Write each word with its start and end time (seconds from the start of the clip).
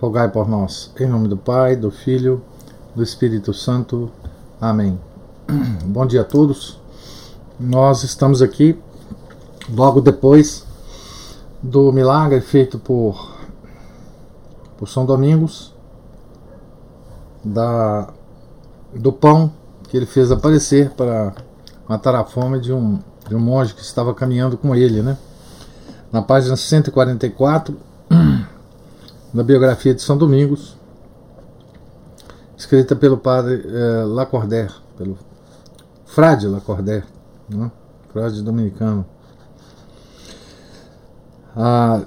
rogai 0.00 0.30
por 0.30 0.48
nós. 0.48 0.90
Em 0.98 1.06
nome 1.06 1.28
do 1.28 1.36
Pai, 1.36 1.76
do 1.76 1.90
Filho, 1.90 2.42
do 2.94 3.02
Espírito 3.02 3.52
Santo. 3.52 4.10
Amém. 4.58 4.98
Bom 5.84 6.06
dia 6.06 6.22
a 6.22 6.24
todos. 6.24 6.80
Nós 7.58 8.02
estamos 8.02 8.40
aqui 8.40 8.80
logo 9.68 10.00
depois 10.00 10.66
do 11.62 11.92
milagre 11.92 12.40
feito 12.40 12.78
por, 12.78 13.36
por 14.78 14.88
São 14.88 15.04
Domingos, 15.04 15.74
da, 17.44 18.08
do 18.94 19.12
pão 19.12 19.52
que 19.90 19.98
ele 19.98 20.06
fez 20.06 20.32
aparecer 20.32 20.90
para 20.92 21.34
matar 21.86 22.14
a 22.14 22.24
fome 22.24 22.58
de 22.58 22.72
um, 22.72 22.98
de 23.28 23.34
um 23.34 23.40
monge 23.40 23.74
que 23.74 23.82
estava 23.82 24.14
caminhando 24.14 24.56
com 24.56 24.74
ele, 24.74 25.02
né? 25.02 25.18
Na 26.10 26.22
página 26.22 26.56
144 26.56 27.76
da 29.32 29.42
biografia 29.44 29.94
de 29.94 30.02
São 30.02 30.16
Domingos, 30.18 30.76
escrita 32.56 32.96
pelo 32.96 33.16
padre 33.16 33.64
eh, 33.64 34.04
Lacordaire, 34.04 34.74
pelo 34.96 35.16
frade 36.04 36.48
Lacordaire, 36.48 37.06
né? 37.48 37.70
frade 38.12 38.42
dominicano. 38.42 39.06
Ah, 41.56 42.02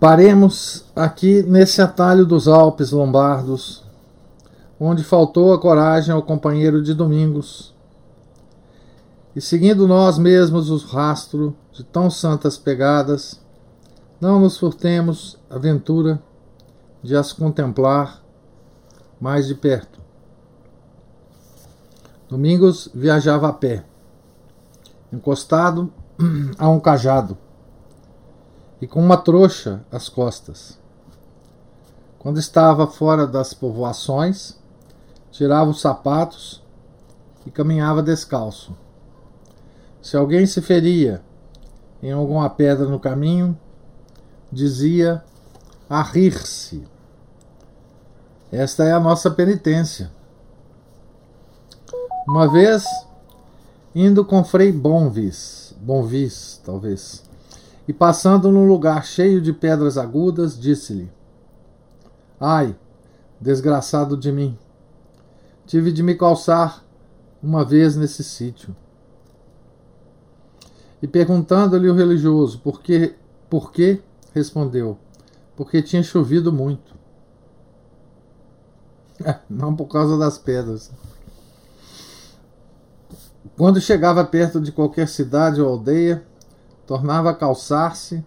paremos 0.00 0.86
aqui 0.96 1.42
nesse 1.42 1.82
atalho 1.82 2.24
dos 2.24 2.48
Alpes 2.48 2.92
Lombardos, 2.92 3.84
onde 4.80 5.04
faltou 5.04 5.52
a 5.52 5.60
coragem 5.60 6.14
ao 6.14 6.22
companheiro 6.22 6.82
de 6.82 6.94
Domingos, 6.94 7.74
e 9.36 9.40
seguindo 9.40 9.86
nós 9.86 10.18
mesmos 10.18 10.70
o 10.70 10.76
rastro 10.86 11.54
de 11.72 11.84
tão 11.84 12.10
santas 12.10 12.56
pegadas, 12.56 13.40
não 14.20 14.40
nos 14.40 14.58
furtemos 14.58 15.38
a 15.48 15.58
ventura 15.58 16.20
de 17.08 17.16
as 17.16 17.32
contemplar 17.32 18.22
mais 19.18 19.46
de 19.46 19.54
perto. 19.54 19.98
Domingos 22.28 22.90
viajava 22.94 23.48
a 23.48 23.52
pé, 23.54 23.82
encostado 25.10 25.90
a 26.58 26.68
um 26.68 26.78
cajado 26.78 27.38
e 28.78 28.86
com 28.86 29.00
uma 29.00 29.16
trouxa 29.16 29.82
às 29.90 30.10
costas. 30.10 30.78
Quando 32.18 32.38
estava 32.38 32.86
fora 32.86 33.26
das 33.26 33.54
povoações, 33.54 34.58
tirava 35.30 35.70
os 35.70 35.80
sapatos 35.80 36.62
e 37.46 37.50
caminhava 37.50 38.02
descalço. 38.02 38.76
Se 40.02 40.14
alguém 40.14 40.44
se 40.44 40.60
feria 40.60 41.22
em 42.02 42.12
alguma 42.12 42.50
pedra 42.50 42.86
no 42.86 43.00
caminho, 43.00 43.58
dizia 44.52 45.24
a 45.88 46.02
rir-se. 46.02 46.97
Esta 48.50 48.84
é 48.84 48.92
a 48.92 49.00
nossa 49.00 49.30
penitência. 49.30 50.10
Uma 52.26 52.50
vez, 52.50 52.82
indo 53.94 54.24
com 54.24 54.42
Frei 54.42 54.72
Bonvis, 54.72 55.74
Bonvis, 55.78 56.58
talvez, 56.64 57.22
e 57.86 57.92
passando 57.92 58.50
num 58.50 58.66
lugar 58.66 59.04
cheio 59.04 59.40
de 59.42 59.52
pedras 59.52 59.98
agudas, 59.98 60.58
disse-lhe: 60.58 61.12
Ai, 62.40 62.74
desgraçado 63.38 64.16
de 64.16 64.32
mim, 64.32 64.58
tive 65.66 65.92
de 65.92 66.02
me 66.02 66.14
calçar 66.14 66.82
uma 67.42 67.66
vez 67.66 67.96
nesse 67.96 68.24
sítio. 68.24 68.74
E 71.02 71.06
perguntando-lhe 71.06 71.88
o 71.88 71.94
religioso 71.94 72.60
por 72.60 72.80
que, 72.80 73.14
por 73.50 73.70
que, 73.72 74.00
respondeu: 74.34 74.98
porque 75.54 75.82
tinha 75.82 76.02
chovido 76.02 76.50
muito. 76.50 76.97
Não 79.48 79.74
por 79.74 79.86
causa 79.86 80.16
das 80.16 80.38
pedras. 80.38 80.90
Quando 83.56 83.80
chegava 83.80 84.24
perto 84.24 84.60
de 84.60 84.70
qualquer 84.70 85.08
cidade 85.08 85.60
ou 85.60 85.68
aldeia, 85.68 86.24
tornava 86.86 87.30
a 87.30 87.34
calçar-se 87.34 88.24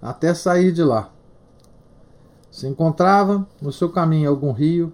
até 0.00 0.32
sair 0.34 0.72
de 0.72 0.82
lá. 0.82 1.10
Se 2.50 2.66
encontrava 2.66 3.46
no 3.60 3.72
seu 3.72 3.90
caminho 3.90 4.30
algum 4.30 4.52
rio 4.52 4.92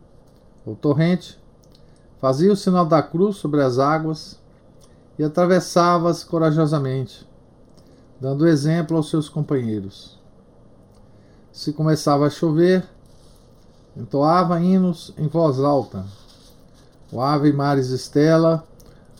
ou 0.64 0.74
torrente, 0.74 1.38
fazia 2.20 2.52
o 2.52 2.56
sinal 2.56 2.86
da 2.86 3.02
cruz 3.02 3.36
sobre 3.36 3.62
as 3.62 3.78
águas 3.78 4.38
e 5.18 5.24
atravessava-as 5.24 6.24
corajosamente, 6.24 7.28
dando 8.20 8.48
exemplo 8.48 8.96
aos 8.96 9.10
seus 9.10 9.28
companheiros 9.28 10.20
se 11.52 11.72
começava 11.72 12.26
a 12.26 12.30
chover, 12.30 12.88
entoava 13.96 14.60
hinos 14.60 15.12
em 15.18 15.26
voz 15.26 15.58
alta. 15.60 16.04
O 17.12 17.20
Ave 17.20 17.52
Maris 17.52 17.90
Stella 17.90 18.64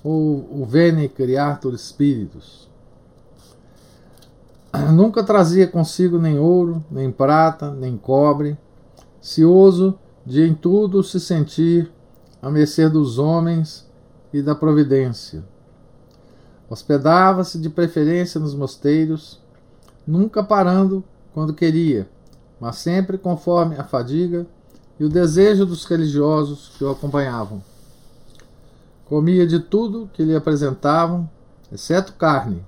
ou 0.02 0.48
o 0.50 0.64
Vene 0.64 1.08
Criatur 1.08 1.76
Spiritus. 1.76 2.68
Nunca 4.92 5.24
trazia 5.24 5.66
consigo 5.66 6.18
nem 6.18 6.38
ouro, 6.38 6.84
nem 6.90 7.10
prata, 7.10 7.70
nem 7.70 7.96
cobre, 7.96 8.56
cioso 9.20 9.98
de 10.24 10.42
em 10.42 10.54
tudo 10.54 11.02
se 11.02 11.18
sentir 11.18 11.90
a 12.40 12.50
mercê 12.50 12.88
dos 12.88 13.18
homens 13.18 13.88
e 14.32 14.40
da 14.40 14.54
providência. 14.54 15.44
Hospedava-se 16.68 17.58
de 17.58 17.68
preferência 17.68 18.38
nos 18.38 18.54
mosteiros, 18.54 19.40
nunca 20.06 20.42
parando 20.42 21.02
quando 21.34 21.52
queria 21.52 22.08
mas 22.60 22.76
sempre 22.76 23.16
conforme 23.16 23.76
a 23.76 23.84
fadiga 23.84 24.46
e 25.00 25.04
o 25.04 25.08
desejo 25.08 25.64
dos 25.64 25.86
religiosos 25.86 26.72
que 26.76 26.84
o 26.84 26.90
acompanhavam. 26.90 27.62
Comia 29.06 29.46
de 29.46 29.58
tudo 29.58 30.10
que 30.12 30.22
lhe 30.22 30.36
apresentavam, 30.36 31.28
exceto 31.72 32.12
carne, 32.12 32.62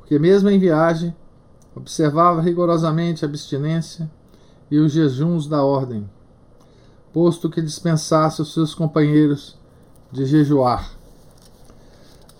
porque, 0.00 0.18
mesmo 0.18 0.50
em 0.50 0.58
viagem, 0.58 1.14
observava 1.74 2.42
rigorosamente 2.42 3.24
a 3.24 3.28
abstinência 3.28 4.10
e 4.68 4.76
os 4.76 4.90
jejuns 4.90 5.46
da 5.46 5.62
ordem, 5.62 6.10
posto 7.12 7.48
que 7.48 7.62
dispensasse 7.62 8.42
os 8.42 8.52
seus 8.52 8.74
companheiros 8.74 9.56
de 10.10 10.26
jejuar. 10.26 10.90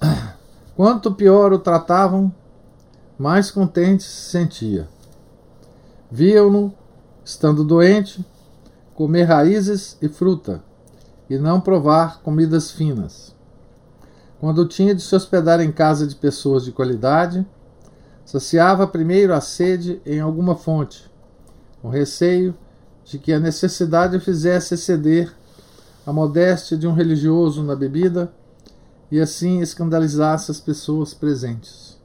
Quanto 0.74 1.14
pior 1.14 1.52
o 1.52 1.60
tratavam, 1.60 2.34
mais 3.16 3.52
contente 3.52 4.02
se 4.02 4.30
sentia. 4.30 4.88
Viam-no, 6.10 6.74
estando 7.24 7.62
doente, 7.62 8.24
comer 8.94 9.24
raízes 9.24 9.98
e 10.00 10.08
fruta, 10.08 10.62
e 11.28 11.36
não 11.38 11.60
provar 11.60 12.20
comidas 12.22 12.70
finas. 12.70 13.34
Quando 14.38 14.66
tinha 14.66 14.94
de 14.94 15.02
se 15.02 15.14
hospedar 15.14 15.60
em 15.60 15.72
casa 15.72 16.06
de 16.06 16.14
pessoas 16.14 16.64
de 16.64 16.72
qualidade, 16.72 17.46
saciava 18.24 18.86
primeiro 18.86 19.34
a 19.34 19.40
sede 19.40 20.00
em 20.06 20.20
alguma 20.20 20.54
fonte, 20.54 21.10
com 21.82 21.88
receio 21.88 22.54
de 23.04 23.18
que 23.18 23.32
a 23.32 23.40
necessidade 23.40 24.18
fizesse 24.20 24.74
exceder 24.74 25.34
a 26.06 26.12
modéstia 26.12 26.76
de 26.76 26.86
um 26.86 26.92
religioso 26.92 27.62
na 27.62 27.74
bebida 27.74 28.32
e 29.10 29.20
assim 29.20 29.60
escandalizasse 29.60 30.50
as 30.50 30.60
pessoas 30.60 31.12
presentes. 31.14 31.98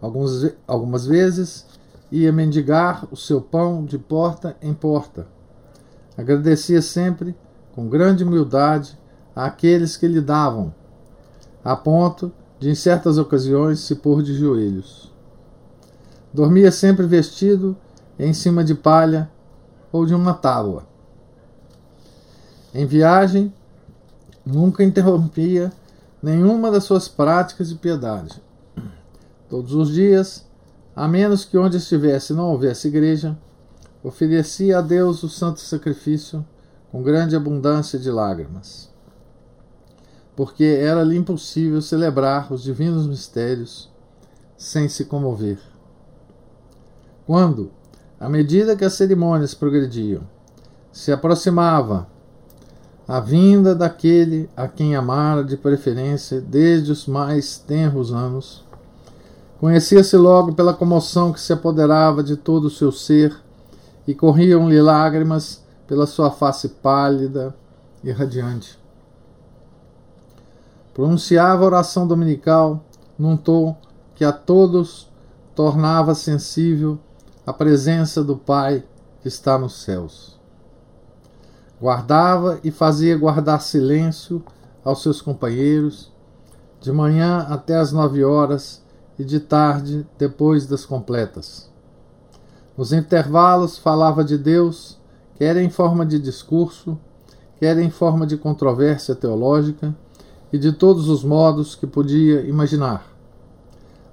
Alguns, 0.00 0.52
algumas 0.66 1.06
vezes 1.06 1.66
ia 2.10 2.32
mendigar 2.32 3.06
o 3.10 3.16
seu 3.16 3.40
pão 3.40 3.84
de 3.84 3.98
porta 3.98 4.56
em 4.62 4.72
porta. 4.72 5.26
Agradecia 6.16 6.80
sempre, 6.80 7.36
com 7.74 7.88
grande 7.88 8.24
humildade, 8.24 8.98
àqueles 9.34 9.96
que 9.96 10.08
lhe 10.08 10.20
davam, 10.20 10.74
a 11.62 11.76
ponto 11.76 12.32
de, 12.58 12.70
em 12.70 12.74
certas 12.74 13.18
ocasiões, 13.18 13.80
se 13.80 13.96
pôr 13.96 14.22
de 14.22 14.34
joelhos. 14.34 15.12
Dormia 16.32 16.70
sempre 16.70 17.06
vestido 17.06 17.76
em 18.18 18.32
cima 18.32 18.64
de 18.64 18.74
palha 18.74 19.30
ou 19.92 20.06
de 20.06 20.14
uma 20.14 20.32
tábua. 20.32 20.86
Em 22.74 22.86
viagem, 22.86 23.52
nunca 24.44 24.84
interrompia 24.84 25.72
nenhuma 26.22 26.70
das 26.70 26.84
suas 26.84 27.08
práticas 27.08 27.68
de 27.68 27.74
piedade. 27.74 28.42
Todos 29.48 29.74
os 29.74 29.92
dias 29.92 30.46
a 30.96 31.06
menos 31.06 31.44
que 31.44 31.58
onde 31.58 31.76
estivesse 31.76 32.32
não 32.32 32.50
houvesse 32.50 32.88
igreja, 32.88 33.36
oferecia 34.02 34.78
a 34.78 34.80
Deus 34.80 35.22
o 35.22 35.28
santo 35.28 35.60
sacrifício 35.60 36.42
com 36.90 37.02
grande 37.02 37.36
abundância 37.36 37.98
de 37.98 38.10
lágrimas. 38.10 38.90
Porque 40.34 40.64
era-lhe 40.64 41.16
impossível 41.16 41.82
celebrar 41.82 42.50
os 42.50 42.62
divinos 42.62 43.06
mistérios 43.06 43.90
sem 44.56 44.88
se 44.88 45.04
comover. 45.04 45.58
Quando, 47.26 47.70
à 48.18 48.28
medida 48.28 48.74
que 48.74 48.84
as 48.84 48.94
cerimônias 48.94 49.52
progrediam, 49.52 50.22
se 50.90 51.12
aproximava 51.12 52.08
a 53.06 53.20
vinda 53.20 53.74
daquele 53.74 54.48
a 54.56 54.66
quem 54.66 54.96
amara 54.96 55.44
de 55.44 55.56
preferência 55.56 56.40
desde 56.40 56.90
os 56.90 57.06
mais 57.06 57.58
tenros 57.58 58.12
anos, 58.12 58.64
conhecia-se 59.60 60.16
logo 60.16 60.54
pela 60.54 60.74
comoção 60.74 61.32
que 61.32 61.40
se 61.40 61.52
apoderava 61.52 62.22
de 62.22 62.36
todo 62.36 62.66
o 62.66 62.70
seu 62.70 62.92
ser 62.92 63.36
e 64.06 64.14
corriam-lhe 64.14 64.80
lágrimas 64.80 65.64
pela 65.86 66.06
sua 66.06 66.30
face 66.30 66.68
pálida 66.68 67.54
e 68.02 68.10
radiante. 68.10 68.78
Pronunciava 70.94 71.62
a 71.62 71.66
oração 71.66 72.06
dominical 72.06 72.84
num 73.18 73.36
tom 73.36 73.76
que 74.14 74.24
a 74.24 74.32
todos 74.32 75.10
tornava 75.54 76.14
sensível 76.14 76.98
a 77.46 77.52
presença 77.52 78.22
do 78.22 78.36
Pai 78.36 78.84
que 79.20 79.28
está 79.28 79.58
nos 79.58 79.82
céus. 79.82 80.38
Guardava 81.80 82.58
e 82.64 82.70
fazia 82.70 83.16
guardar 83.16 83.60
silêncio 83.60 84.42
aos 84.84 85.02
seus 85.02 85.20
companheiros, 85.20 86.12
de 86.80 86.90
manhã 86.92 87.46
até 87.50 87.76
às 87.76 87.92
nove 87.92 88.24
horas 88.24 88.85
e 89.18 89.24
de 89.24 89.40
tarde 89.40 90.06
depois 90.18 90.66
das 90.66 90.84
completas. 90.84 91.70
Nos 92.76 92.92
intervalos 92.92 93.78
falava 93.78 94.22
de 94.22 94.36
Deus, 94.36 94.98
quer 95.36 95.56
em 95.56 95.70
forma 95.70 96.04
de 96.04 96.18
discurso, 96.18 96.98
quer 97.58 97.78
em 97.78 97.90
forma 97.90 98.26
de 98.26 98.36
controvérsia 98.36 99.14
teológica, 99.14 99.94
e 100.52 100.58
de 100.58 100.72
todos 100.72 101.08
os 101.08 101.24
modos 101.24 101.74
que 101.74 101.86
podia 101.86 102.42
imaginar. 102.42 103.06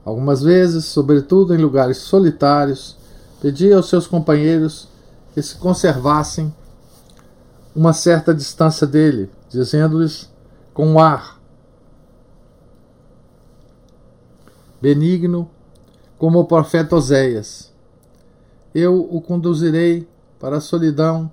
Algumas 0.03 0.41
vezes, 0.41 0.85
sobretudo 0.85 1.53
em 1.53 1.57
lugares 1.57 1.97
solitários, 1.97 2.97
pedia 3.41 3.77
aos 3.77 3.87
seus 3.87 4.07
companheiros 4.07 4.87
que 5.33 5.41
se 5.41 5.55
conservassem 5.55 6.53
uma 7.75 7.93
certa 7.93 8.33
distância 8.33 8.85
dele, 8.85 9.29
dizendo-lhes 9.49 10.29
com 10.73 10.85
um 10.87 10.99
ar 10.99 11.32
benigno, 14.83 15.49
como 16.17 16.39
o 16.41 16.45
profeta 16.45 16.97
Oséias: 16.97 17.71
Eu 18.75 19.07
o 19.09 19.21
conduzirei 19.21 20.05
para 20.37 20.57
a 20.57 20.61
solidão 20.61 21.31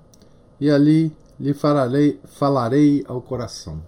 e 0.57 0.71
ali 0.71 1.13
lhe 1.37 1.53
falarei, 1.53 2.17
falarei 2.23 3.03
ao 3.05 3.21
coração. 3.21 3.81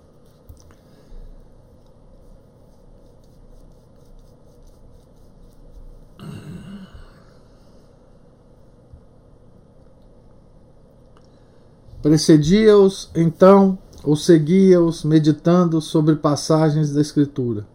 Precedia-os, 12.02 13.10
então, 13.16 13.78
ou 14.04 14.18
seguia-os, 14.18 15.06
meditando 15.06 15.80
sobre 15.80 16.18
passagens 16.18 16.92
da 16.92 17.00
Escritura. 17.00 17.73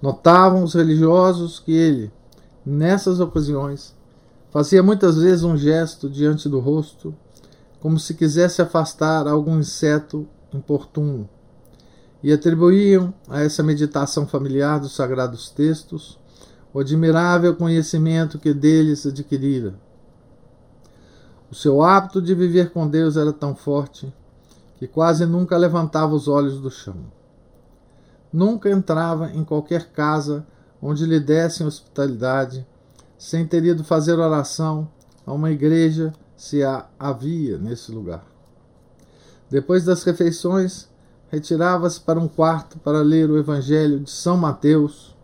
Notavam 0.00 0.62
os 0.62 0.74
religiosos 0.74 1.58
que 1.58 1.72
ele, 1.72 2.12
nessas 2.64 3.20
ocasiões, 3.20 3.94
fazia 4.50 4.82
muitas 4.82 5.16
vezes 5.16 5.44
um 5.44 5.56
gesto 5.56 6.08
diante 6.08 6.48
do 6.48 6.60
rosto, 6.60 7.14
como 7.80 7.98
se 7.98 8.14
quisesse 8.14 8.60
afastar 8.60 9.26
algum 9.26 9.58
inseto 9.58 10.26
importuno, 10.52 11.28
e 12.22 12.32
atribuíam 12.32 13.12
a 13.28 13.42
essa 13.42 13.62
meditação 13.62 14.26
familiar 14.26 14.80
dos 14.80 14.94
sagrados 14.94 15.50
textos 15.50 16.18
o 16.72 16.80
admirável 16.80 17.54
conhecimento 17.56 18.38
que 18.38 18.52
deles 18.52 19.06
adquirira 19.06 19.74
o 21.50 21.54
seu 21.54 21.80
hábito 21.80 22.20
de 22.20 22.34
viver 22.34 22.70
com 22.70 22.88
Deus 22.88 23.16
era 23.16 23.32
tão 23.32 23.54
forte 23.54 24.12
que 24.78 24.86
quase 24.86 25.24
nunca 25.24 25.56
levantava 25.56 26.12
os 26.14 26.26
olhos 26.26 26.60
do 26.60 26.70
chão. 26.70 26.96
Nunca 28.36 28.68
entrava 28.68 29.30
em 29.30 29.42
qualquer 29.42 29.92
casa 29.92 30.46
onde 30.82 31.06
lhe 31.06 31.18
dessem 31.18 31.66
hospitalidade 31.66 32.66
sem 33.16 33.46
ter 33.46 33.64
ido 33.64 33.82
fazer 33.82 34.18
oração 34.18 34.86
a 35.24 35.32
uma 35.32 35.50
igreja 35.50 36.12
se 36.36 36.62
a 36.62 36.84
havia 36.98 37.56
nesse 37.56 37.90
lugar. 37.90 38.26
Depois 39.48 39.86
das 39.86 40.02
refeições, 40.02 40.86
retirava-se 41.30 41.98
para 41.98 42.20
um 42.20 42.28
quarto 42.28 42.78
para 42.80 43.00
ler 43.00 43.30
o 43.30 43.38
Evangelho 43.38 44.00
de 44.00 44.10
São 44.10 44.36
Mateus 44.36 45.16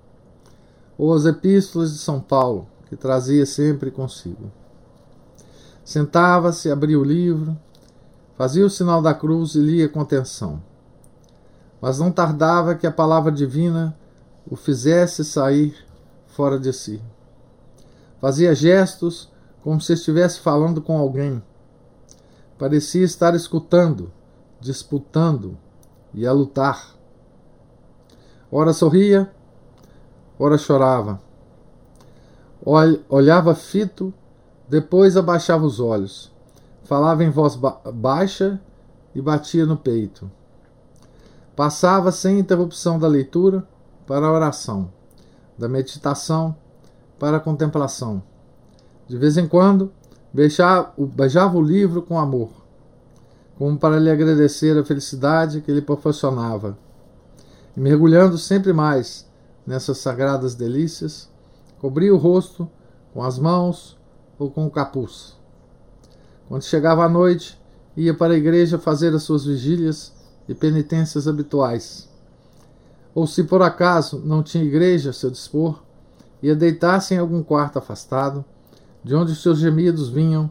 ou 0.96 1.12
as 1.12 1.26
epístolas 1.26 1.92
de 1.92 1.98
São 1.98 2.18
Paulo, 2.18 2.66
que 2.88 2.96
trazia 2.96 3.44
sempre 3.44 3.90
consigo. 3.90 4.50
Sentava-se, 5.84 6.70
abria 6.70 6.98
o 6.98 7.04
livro, 7.04 7.54
fazia 8.38 8.64
o 8.64 8.70
sinal 8.70 9.02
da 9.02 9.12
cruz 9.12 9.54
e 9.54 9.58
lia 9.58 9.86
com 9.86 10.00
atenção. 10.00 10.62
Mas 11.82 11.98
não 11.98 12.12
tardava 12.12 12.76
que 12.76 12.86
a 12.86 12.92
palavra 12.92 13.32
divina 13.32 13.98
o 14.48 14.54
fizesse 14.54 15.24
sair 15.24 15.74
fora 16.28 16.56
de 16.56 16.72
si. 16.72 17.02
Fazia 18.20 18.54
gestos 18.54 19.28
como 19.64 19.80
se 19.80 19.92
estivesse 19.92 20.38
falando 20.38 20.80
com 20.80 20.96
alguém. 20.96 21.42
Parecia 22.56 23.04
estar 23.04 23.34
escutando, 23.34 24.12
disputando 24.60 25.58
e 26.14 26.24
a 26.24 26.30
lutar. 26.32 26.94
Ora 28.50 28.72
sorria, 28.72 29.28
ora 30.38 30.56
chorava. 30.56 31.20
Olhava 33.08 33.56
fito 33.56 34.14
depois 34.68 35.16
abaixava 35.16 35.66
os 35.66 35.80
olhos, 35.80 36.32
falava 36.84 37.24
em 37.24 37.30
voz 37.30 37.56
ba 37.56 37.80
baixa 37.92 38.60
e 39.12 39.20
batia 39.20 39.66
no 39.66 39.76
peito. 39.76 40.30
Passava 41.62 42.10
sem 42.10 42.40
interrupção 42.40 42.98
da 42.98 43.06
leitura 43.06 43.64
para 44.04 44.26
a 44.26 44.32
oração, 44.32 44.90
da 45.56 45.68
meditação 45.68 46.56
para 47.20 47.36
a 47.36 47.40
contemplação. 47.40 48.20
De 49.06 49.16
vez 49.16 49.38
em 49.38 49.46
quando, 49.46 49.92
beijava, 50.34 50.92
o 51.56 51.62
livro 51.62 52.02
com 52.02 52.18
amor, 52.18 52.50
como 53.56 53.78
para 53.78 54.00
lhe 54.00 54.10
agradecer 54.10 54.76
a 54.76 54.84
felicidade 54.84 55.60
que 55.60 55.70
lhe 55.70 55.80
proporcionava. 55.80 56.76
E 57.76 57.80
mergulhando 57.80 58.36
sempre 58.38 58.72
mais 58.72 59.24
nessas 59.64 59.98
sagradas 59.98 60.56
delícias, 60.56 61.30
cobria 61.78 62.12
o 62.12 62.18
rosto 62.18 62.68
com 63.14 63.22
as 63.22 63.38
mãos 63.38 63.96
ou 64.36 64.50
com 64.50 64.66
o 64.66 64.70
capuz. 64.70 65.36
Quando 66.48 66.64
chegava 66.64 67.04
a 67.04 67.08
noite, 67.08 67.56
ia 67.96 68.12
para 68.12 68.34
a 68.34 68.36
igreja 68.36 68.80
fazer 68.80 69.14
as 69.14 69.22
suas 69.22 69.44
vigílias 69.44 70.20
e 70.48 70.54
penitências 70.54 71.28
habituais. 71.28 72.08
Ou 73.14 73.26
se 73.26 73.44
por 73.44 73.62
acaso 73.62 74.20
não 74.24 74.42
tinha 74.42 74.64
igreja 74.64 75.10
a 75.10 75.12
seu 75.12 75.30
dispor, 75.30 75.82
ia 76.42 76.56
deitar-se 76.56 77.14
em 77.14 77.18
algum 77.18 77.42
quarto 77.42 77.78
afastado, 77.78 78.44
de 79.04 79.14
onde 79.14 79.34
seus 79.34 79.58
gemidos 79.58 80.08
vinham, 80.08 80.50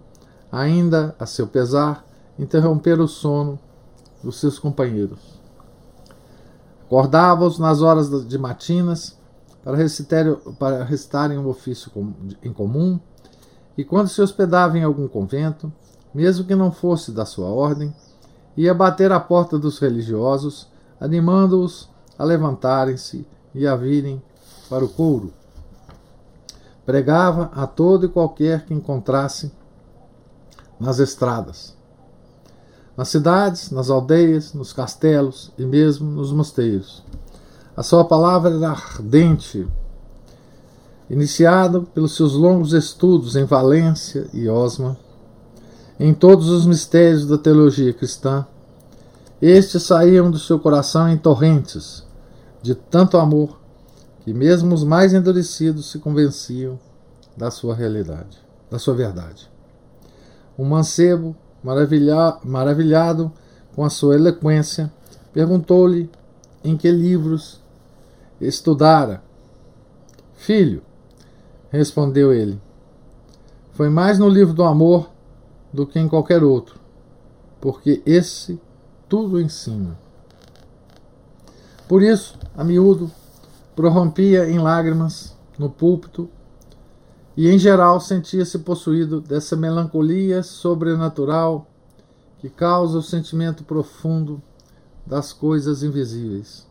ainda 0.52 1.16
a 1.20 1.26
seu 1.26 1.48
pesar, 1.48 2.06
interromper 2.38 3.00
o 3.00 3.08
sono 3.08 3.60
dos 4.24 4.40
seus 4.40 4.60
companheiros. 4.60 5.20
Acordava-os 6.86 7.58
nas 7.58 7.82
horas 7.82 8.28
de 8.28 8.38
matinas 8.38 9.18
para, 9.64 9.78
para 10.60 10.84
recitarem 10.84 11.38
um 11.38 11.48
ofício 11.48 11.92
em 12.44 12.52
comum 12.52 13.00
e 13.78 13.84
quando 13.84 14.10
se 14.10 14.22
hospedava 14.22 14.78
em 14.78 14.84
algum 14.84 15.08
convento, 15.08 15.72
mesmo 16.14 16.46
que 16.46 16.56
não 16.56 16.72
fosse 16.72 17.12
da 17.12 17.26
sua 17.26 17.48
ordem, 17.48 17.94
ia 18.56 18.74
bater 18.74 19.12
à 19.12 19.20
porta 19.20 19.58
dos 19.58 19.80
religiosos, 19.80 20.68
animando-os 21.00 21.90
a 22.18 22.24
levantarem-se 22.24 23.26
e 23.54 23.66
a 23.66 23.76
virem 23.76 24.22
para 24.70 24.84
o 24.84 24.90
couro. 24.90 25.34
Pregava 26.86 27.52
a 27.54 27.66
todo 27.66 28.06
e 28.06 28.10
qualquer 28.10 28.66
que 28.66 28.74
encontrasse 28.74 29.52
nas 30.80 31.00
estradas, 31.00 31.76
nas 32.98 33.10
cidades, 33.10 33.72
nas 33.72 33.90
aldeias, 33.90 34.54
nos 34.54 34.74
castelos 34.74 35.52
e 35.58 35.66
mesmo 35.66 36.10
nos 36.10 36.32
mosteiros. 36.32 37.04
A 37.76 37.84
sua 37.84 38.04
palavra 38.04 38.54
era 38.56 38.70
ardente 38.70 39.68
Iniciado 41.12 41.84
pelos 41.94 42.16
seus 42.16 42.36
longos 42.36 42.72
estudos 42.72 43.36
em 43.36 43.44
Valência 43.44 44.30
e 44.32 44.48
Osma, 44.48 44.96
em 46.04 46.16
todos 46.16 46.50
os 46.50 46.66
mistérios 46.66 47.28
da 47.28 47.38
teologia 47.38 47.94
cristã, 47.94 48.44
estes 49.40 49.84
saíam 49.84 50.32
do 50.32 50.40
seu 50.40 50.58
coração 50.58 51.08
em 51.08 51.16
torrentes 51.16 52.04
de 52.60 52.74
tanto 52.74 53.18
amor 53.18 53.60
que 54.22 54.34
mesmo 54.34 54.74
os 54.74 54.84
mais 54.84 55.14
endurecidos 55.14 55.92
se 55.92 56.00
convenciam 56.00 56.80
da 57.38 57.52
sua 57.52 57.76
realidade, 57.76 58.40
da 58.68 58.80
sua 58.80 58.96
verdade. 58.96 59.48
Um 60.58 60.66
mancebo, 60.66 61.36
maravilha, 61.64 62.36
maravilhado 62.44 63.32
com 63.76 63.86
a 63.86 63.90
sua 63.92 64.16
eloquência, 64.16 64.92
perguntou-lhe 65.32 66.10
em 66.64 66.76
que 66.76 66.90
livros 66.90 67.62
estudara. 68.40 69.22
Filho, 70.34 70.82
respondeu 71.70 72.34
ele, 72.34 72.60
foi 73.74 73.88
mais 73.88 74.18
no 74.18 74.28
livro 74.28 74.56
do 74.56 74.64
amor 74.64 75.12
do 75.74 75.86
que 75.88 76.00
em 76.00 76.08
qualquer 76.08 76.44
outro, 76.44 76.80
porque 77.60 78.02
esse 78.06 78.60
tudo 79.08 79.40
ensina. 79.40 79.98
Por 81.88 82.02
isso, 82.02 82.38
a 82.56 82.64
miúdo, 82.64 83.12
prorrompia 83.76 84.50
em 84.50 84.60
lágrimas 84.60 85.36
no 85.58 85.70
púlpito 85.70 86.30
e, 87.36 87.50
em 87.50 87.58
geral, 87.58 88.00
sentia-se 88.00 88.60
possuído 88.60 89.20
dessa 89.22 89.56
melancolia 89.56 90.44
sobrenatural 90.44 91.68
que 92.40 92.50
causa 92.50 92.98
o 92.98 93.04
sentimento 93.04 93.64
profundo 93.64 94.42
das 95.06 95.32
coisas 95.34 95.84
invisíveis. 95.84 96.68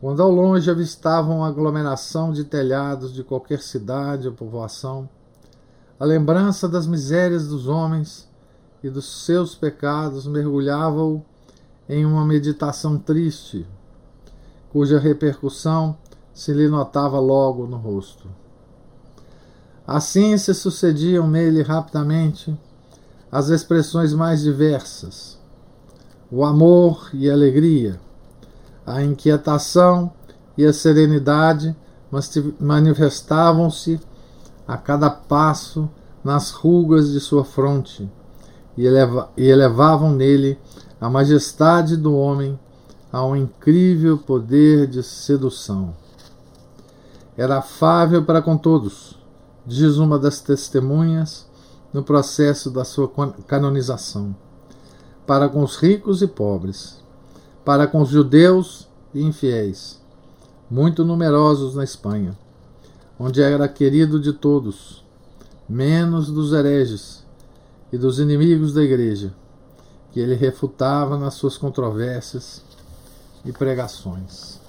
Quando 0.00 0.22
ao 0.22 0.30
longe 0.30 0.70
avistavam 0.70 1.42
a 1.42 1.48
aglomeração 1.48 2.32
de 2.32 2.44
telhados 2.44 3.12
de 3.12 3.24
qualquer 3.24 3.60
cidade 3.60 4.28
ou 4.28 4.34
povoação, 4.34 5.08
a 5.98 6.04
lembrança 6.04 6.68
das 6.68 6.86
misérias 6.86 7.48
dos 7.48 7.66
homens 7.66 8.28
e 8.82 8.90
dos 8.90 9.24
seus 9.24 9.54
pecados 9.54 10.26
mergulhava-o 10.26 11.24
em 11.88 12.04
uma 12.04 12.24
meditação 12.24 12.98
triste, 12.98 13.66
cuja 14.70 14.98
repercussão 14.98 15.96
se 16.34 16.52
lhe 16.52 16.68
notava 16.68 17.18
logo 17.18 17.66
no 17.66 17.78
rosto. 17.78 18.28
Assim 19.86 20.36
se 20.36 20.52
sucediam 20.52 21.26
nele 21.28 21.62
rapidamente 21.62 22.54
as 23.32 23.48
expressões 23.48 24.12
mais 24.12 24.42
diversas: 24.42 25.38
o 26.30 26.44
amor 26.44 27.08
e 27.14 27.30
a 27.30 27.32
alegria, 27.32 27.98
a 28.84 29.02
inquietação 29.02 30.12
e 30.58 30.64
a 30.66 30.72
serenidade 30.72 31.74
manifestavam-se 32.60 34.00
a 34.66 34.76
cada 34.76 35.08
passo 35.08 35.88
nas 36.24 36.50
rugas 36.50 37.12
de 37.12 37.20
sua 37.20 37.44
fronte 37.44 38.10
e, 38.76 38.84
eleva 38.84 39.30
e 39.36 39.44
elevavam 39.44 40.12
nele 40.12 40.58
a 41.00 41.08
majestade 41.08 41.96
do 41.96 42.14
homem 42.14 42.58
a 43.12 43.24
um 43.24 43.36
incrível 43.36 44.18
poder 44.18 44.86
de 44.86 45.02
sedução. 45.02 45.94
Era 47.36 47.58
afável 47.58 48.24
para 48.24 48.42
com 48.42 48.56
todos, 48.56 49.18
diz 49.64 49.96
uma 49.98 50.18
das 50.18 50.40
testemunhas 50.40 51.46
no 51.92 52.02
processo 52.02 52.70
da 52.70 52.84
sua 52.84 53.10
canonização, 53.46 54.34
para 55.26 55.48
com 55.48 55.62
os 55.62 55.76
ricos 55.76 56.22
e 56.22 56.26
pobres, 56.26 56.98
para 57.64 57.86
com 57.86 58.02
os 58.02 58.08
judeus 58.08 58.88
e 59.14 59.22
infiéis, 59.22 60.00
muito 60.70 61.04
numerosos 61.04 61.74
na 61.74 61.84
Espanha, 61.84 62.36
onde 63.18 63.42
era 63.42 63.68
querido 63.68 64.20
de 64.20 64.32
todos, 64.32 65.04
menos 65.68 66.30
dos 66.30 66.52
hereges 66.52 67.24
e 67.92 67.98
dos 67.98 68.18
inimigos 68.18 68.72
da 68.72 68.82
igreja, 68.82 69.32
que 70.12 70.20
ele 70.20 70.34
refutava 70.34 71.16
nas 71.16 71.34
suas 71.34 71.56
controvérsias 71.56 72.62
e 73.44 73.52
pregações. 73.52 74.60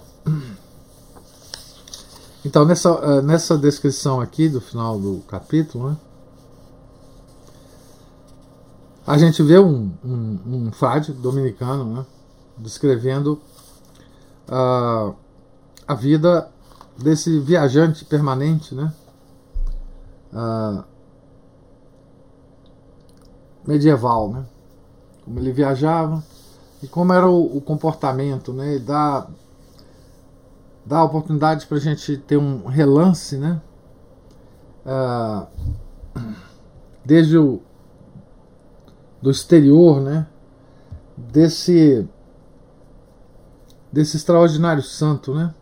Então, 2.45 2.63
nessa, 2.63 2.89
eh, 2.89 3.21
nessa 3.21 3.57
descrição 3.57 4.21
aqui 4.21 4.47
do 4.47 4.61
final 4.61 4.97
do 4.97 5.21
capítulo, 5.27 5.89
né, 5.89 5.97
a 9.05 9.17
gente 9.17 9.43
vê 9.43 9.59
um, 9.59 9.91
um, 10.03 10.39
um 10.45 10.71
frade 10.71 11.11
dominicano 11.11 11.83
né, 11.85 12.05
descrevendo 12.57 13.41
uh, 14.47 15.15
a 15.87 15.93
vida 15.93 16.49
desse 16.97 17.39
viajante 17.39 18.03
permanente, 18.05 18.73
né? 18.73 18.93
Uh, 20.33 20.83
medieval, 23.65 24.31
né? 24.31 24.45
Como 25.23 25.39
ele 25.39 25.51
viajava 25.51 26.23
e 26.81 26.87
como 26.87 27.13
era 27.13 27.27
o, 27.27 27.57
o 27.57 27.61
comportamento, 27.61 28.53
né? 28.53 28.75
Ele 28.75 28.83
dá, 28.83 29.27
dá 30.85 31.03
oportunidade 31.03 31.65
para 31.65 31.77
a 31.77 31.81
gente 31.81 32.17
ter 32.17 32.37
um 32.37 32.65
relance, 32.65 33.37
né? 33.37 33.61
Uh, 34.85 35.47
desde 37.05 37.37
o 37.37 37.61
do 39.21 39.31
exterior, 39.31 40.01
né? 40.01 40.27
Desse 41.15 42.07
desse 43.91 44.17
extraordinário 44.17 44.83
santo, 44.83 45.33
né? 45.33 45.53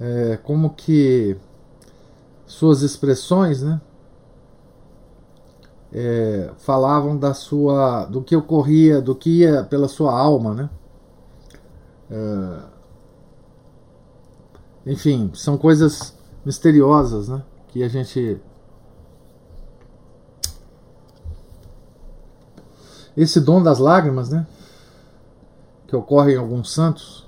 É, 0.00 0.36
como 0.42 0.70
que 0.70 1.36
suas 2.46 2.82
expressões, 2.82 3.62
né? 3.62 3.80
É, 5.92 6.50
falavam 6.58 7.16
da 7.16 7.32
sua, 7.32 8.04
do 8.06 8.22
que 8.22 8.36
ocorria, 8.36 9.00
do 9.00 9.14
que 9.14 9.40
ia 9.40 9.64
pela 9.64 9.88
sua 9.88 10.12
alma, 10.12 10.54
né? 10.54 10.70
É, 12.10 12.62
enfim, 14.86 15.30
são 15.34 15.56
coisas 15.56 16.14
misteriosas, 16.44 17.28
né? 17.28 17.42
Que 17.68 17.82
a 17.82 17.88
gente 17.88 18.40
esse 23.16 23.40
dom 23.40 23.62
das 23.62 23.78
lágrimas, 23.78 24.28
né? 24.28 24.46
que 25.86 25.94
ocorre 25.94 26.34
em 26.34 26.36
alguns 26.36 26.72
santos 26.72 27.26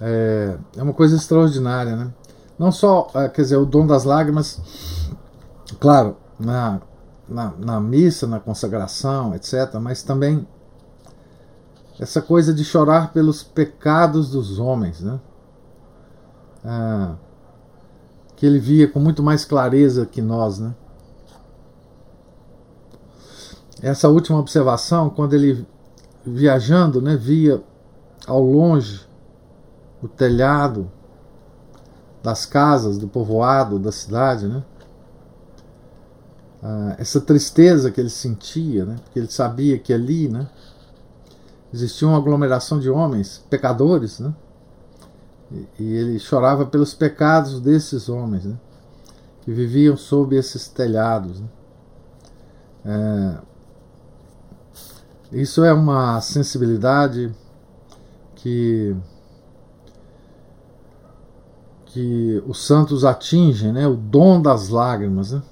é, 0.00 0.56
é 0.76 0.82
uma 0.82 0.94
coisa 0.94 1.16
extraordinária, 1.16 1.94
né? 1.94 2.12
Não 2.58 2.72
só, 2.72 3.10
é, 3.14 3.28
quer 3.28 3.42
dizer, 3.42 3.56
o 3.56 3.66
dom 3.66 3.86
das 3.86 4.04
lágrimas, 4.04 4.60
claro, 5.78 6.16
na, 6.38 6.80
na, 7.28 7.52
na 7.58 7.80
missa, 7.80 8.26
na 8.26 8.40
consagração, 8.40 9.34
etc., 9.34 9.74
mas 9.80 10.02
também 10.02 10.46
essa 11.98 12.22
coisa 12.22 12.52
de 12.54 12.64
chorar 12.64 13.12
pelos 13.12 13.42
pecados 13.42 14.30
dos 14.30 14.58
homens, 14.58 15.00
né? 15.00 15.20
É, 16.64 17.30
que 18.36 18.46
ele 18.46 18.58
via 18.58 18.88
com 18.88 18.98
muito 18.98 19.22
mais 19.22 19.44
clareza 19.44 20.06
que 20.06 20.22
nós, 20.22 20.58
né? 20.58 20.74
Essa 23.82 24.08
última 24.08 24.38
observação, 24.38 25.10
quando 25.10 25.34
ele 25.34 25.66
viajando, 26.24 27.00
né, 27.00 27.16
via 27.16 27.62
ao 28.26 28.42
longe 28.42 29.09
o 30.02 30.08
telhado 30.08 30.90
das 32.22 32.44
casas, 32.44 32.98
do 32.98 33.08
povoado, 33.08 33.78
da 33.78 33.92
cidade, 33.92 34.46
né? 34.46 34.62
Ah, 36.62 36.94
essa 36.98 37.20
tristeza 37.20 37.90
que 37.90 38.00
ele 38.00 38.10
sentia, 38.10 38.84
né? 38.84 38.96
Porque 39.04 39.18
ele 39.18 39.30
sabia 39.30 39.78
que 39.78 39.92
ali, 39.92 40.28
né? 40.28 40.48
Existia 41.72 42.06
uma 42.06 42.18
aglomeração 42.18 42.78
de 42.78 42.90
homens, 42.90 43.44
pecadores, 43.48 44.18
né? 44.18 44.34
E, 45.78 45.84
ele 45.94 46.18
chorava 46.18 46.66
pelos 46.66 46.94
pecados 46.94 47.60
desses 47.60 48.08
homens, 48.08 48.44
né? 48.44 48.56
Que 49.42 49.52
viviam 49.52 49.96
sob 49.96 50.36
esses 50.36 50.68
telhados, 50.68 51.40
né? 51.40 51.48
É, 52.84 53.50
isso 55.32 55.64
é 55.64 55.72
uma 55.72 56.20
sensibilidade 56.20 57.32
que 58.34 58.96
que 61.92 62.42
os 62.46 62.64
santos 62.64 63.04
atingem, 63.04 63.72
né? 63.72 63.86
O 63.86 63.96
dom 63.96 64.40
das 64.40 64.68
lágrimas, 64.68 65.32
né? 65.32 65.42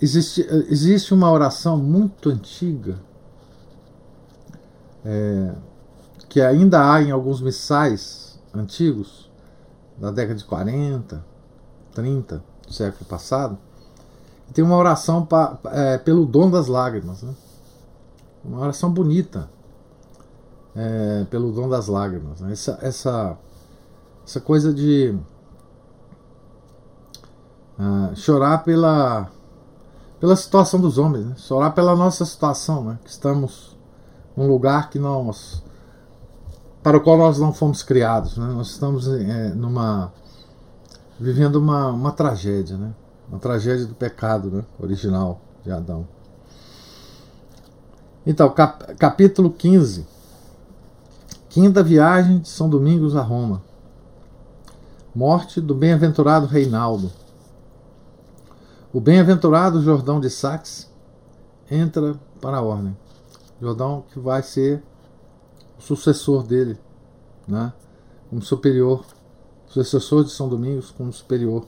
Existe, 0.00 0.46
existe 0.68 1.12
uma 1.12 1.30
oração 1.30 1.76
muito 1.76 2.30
antiga 2.30 2.98
é, 5.04 5.54
que 6.28 6.40
ainda 6.40 6.92
há 6.92 7.02
em 7.02 7.10
alguns 7.10 7.40
missais 7.40 8.38
antigos 8.54 9.30
da 9.96 10.10
década 10.10 10.38
de 10.38 10.44
40, 10.44 11.24
30 11.94 12.42
do 12.66 12.72
século 12.72 13.04
passado. 13.04 13.56
Tem 14.52 14.64
uma 14.64 14.76
oração 14.76 15.24
pa, 15.24 15.58
é, 15.66 15.98
pelo 15.98 16.24
dom 16.24 16.50
das 16.50 16.66
lágrimas, 16.66 17.22
né? 17.22 17.34
Uma 18.44 18.60
oração 18.60 18.90
bonita 18.90 19.48
é, 20.74 21.24
pelo 21.30 21.52
dom 21.52 21.68
das 21.68 21.88
lágrimas. 21.88 22.40
Né? 22.40 22.52
Essa, 22.52 22.78
essa, 22.80 23.38
essa 24.24 24.40
coisa 24.40 24.72
de 24.72 25.16
uh, 27.78 28.14
chorar 28.16 28.64
pela, 28.64 29.28
pela 30.20 30.36
situação 30.36 30.80
dos 30.80 30.98
homens, 30.98 31.26
né? 31.26 31.34
chorar 31.36 31.70
pela 31.70 31.94
nossa 31.94 32.24
situação, 32.24 32.84
né? 32.84 32.98
que 33.04 33.10
estamos 33.10 33.76
num 34.36 34.46
lugar 34.46 34.90
que 34.90 34.98
nós 34.98 35.62
para 36.86 36.98
o 36.98 37.00
qual 37.00 37.18
nós 37.18 37.40
não 37.40 37.52
fomos 37.52 37.82
criados. 37.82 38.36
Né? 38.36 38.46
Nós 38.46 38.68
estamos 38.68 39.08
é, 39.08 39.48
numa, 39.48 40.12
vivendo 41.18 41.56
uma, 41.56 41.90
uma 41.90 42.12
tragédia, 42.12 42.76
né? 42.76 42.94
Uma 43.28 43.40
tragédia 43.40 43.84
do 43.86 43.94
pecado 43.94 44.52
né? 44.52 44.64
original 44.78 45.40
de 45.64 45.72
Adão. 45.72 46.06
Então, 48.24 48.48
cap, 48.50 48.94
capítulo 48.94 49.50
15. 49.50 50.06
Quinta 51.48 51.82
viagem 51.82 52.38
de 52.38 52.48
São 52.48 52.68
Domingos 52.68 53.16
a 53.16 53.20
Roma. 53.20 53.64
Morte 55.12 55.60
do 55.60 55.74
bem-aventurado 55.74 56.46
Reinaldo. 56.46 57.10
O 58.96 59.00
bem-aventurado 59.00 59.82
Jordão 59.82 60.18
de 60.18 60.30
Saxe 60.30 60.86
entra 61.70 62.18
para 62.40 62.56
a 62.56 62.62
ordem. 62.62 62.96
Jordão 63.60 64.06
que 64.10 64.18
vai 64.18 64.42
ser 64.42 64.82
o 65.78 65.82
sucessor 65.82 66.42
dele, 66.42 66.80
né? 67.46 67.74
como 68.30 68.40
superior, 68.40 69.04
sucessor 69.66 70.24
de 70.24 70.30
São 70.30 70.48
Domingos 70.48 70.90
como 70.92 71.12
superior 71.12 71.66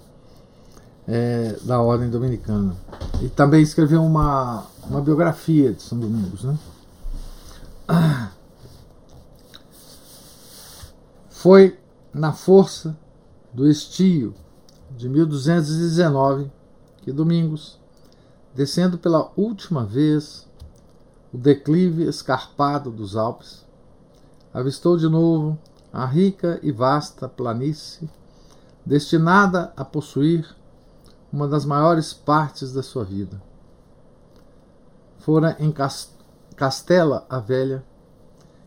é, 1.07 1.55
da 1.65 1.79
ordem 1.83 2.09
dominicana. 2.09 2.75
E 3.21 3.29
também 3.29 3.61
escreveu 3.61 4.03
uma, 4.03 4.65
uma 4.89 5.03
biografia 5.03 5.75
de 5.75 5.83
São 5.83 6.01
Domingos. 6.01 6.45
Né? 6.45 6.59
Foi 11.29 11.79
na 12.11 12.33
força 12.33 12.97
do 13.53 13.69
estio 13.69 14.35
de 14.97 15.11
1219 15.11 16.57
que 17.09 17.13
Domingos, 17.13 17.81
descendo 18.55 18.99
pela 18.99 19.33
última 19.35 19.83
vez 19.83 20.47
o 21.33 21.39
declive 21.39 22.05
escarpado 22.05 22.91
dos 22.91 23.17
Alpes, 23.17 23.65
avistou 24.53 24.95
de 24.95 25.09
novo 25.09 25.59
a 25.91 26.05
rica 26.05 26.61
e 26.63 26.71
vasta 26.71 27.27
planície 27.27 28.11
destinada 28.85 29.73
a 29.75 29.87
possuir 29.87 30.55
uma 31.33 31.49
das 31.49 31.65
maiores 31.65 32.13
partes 32.13 32.75
da 32.75 32.83
sua 32.83 33.05
vida. 33.05 33.41
Fora 35.17 35.57
em 35.59 35.73
Castela 36.57 37.25
a 37.27 37.41
Velha 37.41 37.83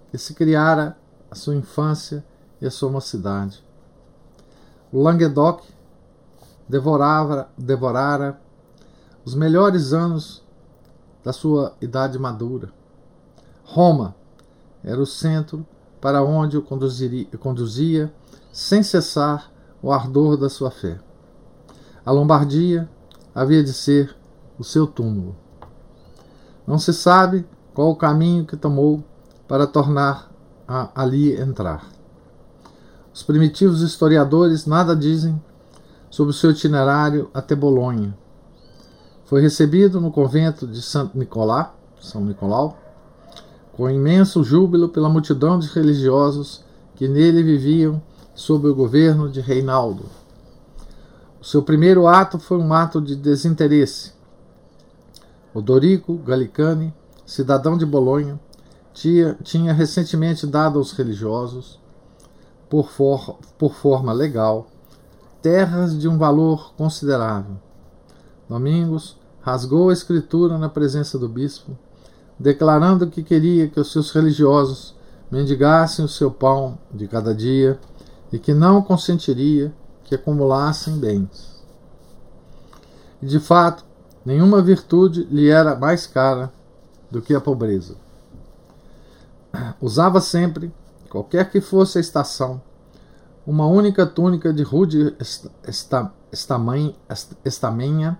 que 0.10 0.18
se 0.18 0.34
criara 0.34 0.98
a 1.30 1.36
sua 1.36 1.54
infância 1.54 2.26
e 2.60 2.66
a 2.66 2.72
sua 2.72 2.90
mocidade. 2.90 3.64
O 4.92 5.00
Languedoc 5.00 5.64
devorava, 6.72 7.50
devorara 7.58 8.40
os 9.26 9.36
melhores 9.36 9.92
anos 9.92 10.42
da 11.22 11.34
sua 11.34 11.74
idade 11.82 12.18
madura. 12.18 12.72
Roma 13.66 14.16
era 14.82 15.00
o 15.00 15.06
centro 15.06 15.66
para 16.00 16.24
onde 16.24 16.58
o 16.58 16.64
conduzia 16.64 18.12
sem 18.54 18.82
cessar 18.82 19.52
o 19.82 19.92
ardor 19.92 20.38
da 20.38 20.50
sua 20.50 20.72
fé. 20.72 20.98
A 22.06 22.12
Lombardia 22.12 22.90
havia 23.36 23.62
de 23.62 23.74
ser 23.74 24.16
o 24.58 24.64
seu 24.64 24.88
túmulo. 24.88 25.36
Não 26.66 26.80
se 26.80 26.94
sabe 26.94 27.46
qual 27.74 27.92
o 27.92 27.98
caminho 27.98 28.46
que 28.46 28.56
tomou 28.56 29.04
para 29.46 29.68
tornar 29.68 30.32
a 30.66 30.90
ali 30.96 31.36
entrar. 31.40 31.86
Os 33.14 33.24
primitivos 33.24 33.82
historiadores 33.82 34.66
nada 34.66 34.96
dizem 34.96 35.40
sobre 36.12 36.32
o 36.32 36.34
seu 36.34 36.52
itinerário 36.52 37.30
até 37.34 37.56
Bolonha. 37.56 38.16
Foi 39.24 39.42
recebido 39.42 40.02
no 40.02 40.12
convento 40.12 40.68
de 40.68 40.82
Santo 40.82 41.18
Nicolá, 41.18 41.74
São 42.02 42.24
Nicolau, 42.24 42.78
com 43.72 43.90
imenso 43.90 44.44
júbilo 44.44 44.90
pela 44.90 45.10
multidão 45.10 45.58
de 45.58 45.68
religiosos 45.70 46.64
que 46.96 47.08
nele 47.08 47.42
viviam 47.42 48.02
sob 48.36 48.68
o 48.68 48.76
governo 48.76 49.30
de 49.30 49.40
Reinaldo. 49.40 50.04
O 51.40 51.46
seu 51.46 51.64
primeiro 51.64 52.06
ato 52.06 52.38
foi 52.38 52.58
um 52.58 52.74
ato 52.74 53.02
de 53.02 53.16
desinteresse. 53.16 54.12
Odorico 55.54 56.16
Gallicani, 56.18 56.94
cidadão 57.26 57.78
de 57.78 57.86
Bolonha, 57.86 58.40
tinha, 58.94 59.38
tinha 59.42 59.74
recentemente 59.74 60.46
dado 60.46 60.78
aos 60.78 60.92
religiosos, 60.92 61.80
por, 62.70 62.90
for, 62.90 63.38
por 63.58 63.74
forma 63.74 64.14
legal, 64.14 64.68
terras 65.42 65.98
de 65.98 66.08
um 66.08 66.18
valor 66.18 66.74
considerável. 66.76 67.56
Domingos 68.48 69.18
rasgou 69.42 69.90
a 69.90 69.94
escritura 69.94 70.58
na 70.58 70.70
presença 70.70 71.18
do 71.18 71.28
bispo 71.28 71.76
declarando 72.42 73.08
que 73.08 73.22
queria 73.22 73.68
que 73.68 73.80
os 73.80 73.92
seus 73.92 74.12
religiosos 74.12 74.96
mendigassem 75.30 76.04
o 76.04 76.08
seu 76.08 76.32
pão 76.32 76.78
de 76.92 77.08
cada 77.08 77.36
dia 77.36 77.80
e 78.32 78.40
que 78.40 78.54
não 78.54 78.82
consentiria 78.82 79.72
que 80.04 80.16
acumulassem 80.16 80.98
bens. 80.98 81.64
E 83.22 83.28
de 83.28 83.40
fato, 83.40 83.86
nenhuma 84.26 84.62
virtude 84.62 85.24
lhe 85.26 85.50
era 85.50 85.76
mais 85.76 86.08
cara 86.08 86.52
do 87.12 87.22
que 87.22 87.36
a 87.36 87.40
pobreza. 87.40 87.96
Usava 89.80 90.20
sempre, 90.20 90.74
qualquer 91.10 91.52
que 91.52 91.62
fosse 91.62 92.00
a 92.00 92.02
estação, 92.02 92.60
uma 93.46 93.66
única 93.66 94.06
túnica 94.06 94.54
de 94.54 94.64
rude 94.64 95.16
estamenha, 97.44 98.18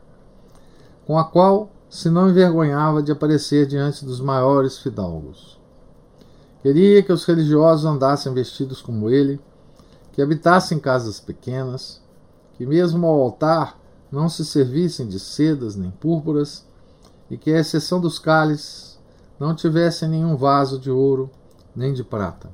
com 1.06 1.18
a 1.18 1.24
qual 1.24 1.70
se 1.90 2.10
não 2.10 2.30
envergonhava 2.30 3.04
de 3.04 3.12
aparecer 3.12 3.68
diante 3.68 4.06
dos 4.06 4.20
maiores 4.20 4.80
fidalgos. 4.80 5.60
Queria 6.62 7.04
que 7.04 7.12
os 7.12 7.26
religiosos 7.26 7.86
andassem 7.86 8.34
vestidos 8.34 8.82
como 8.82 9.10
ele, 9.10 9.40
que 10.14 10.22
habitassem 10.22 10.80
casas 10.80 11.20
pequenas, 11.20 12.02
que 12.54 12.66
mesmo 12.66 13.06
ao 13.08 13.22
altar 13.22 13.80
não 14.12 14.30
se 14.30 14.46
servissem 14.46 15.08
de 15.08 15.20
sedas 15.20 15.76
nem 15.76 15.92
púrpuras, 15.92 16.66
e 17.30 17.38
que, 17.38 17.52
à 17.54 17.60
exceção 17.60 18.00
dos 18.00 18.20
cálices, 18.20 19.00
não 19.40 19.56
tivessem 19.56 20.10
nenhum 20.10 20.36
vaso 20.36 20.78
de 20.78 20.92
ouro 20.92 21.32
nem 21.74 21.94
de 21.94 22.04
prata. 22.04 22.50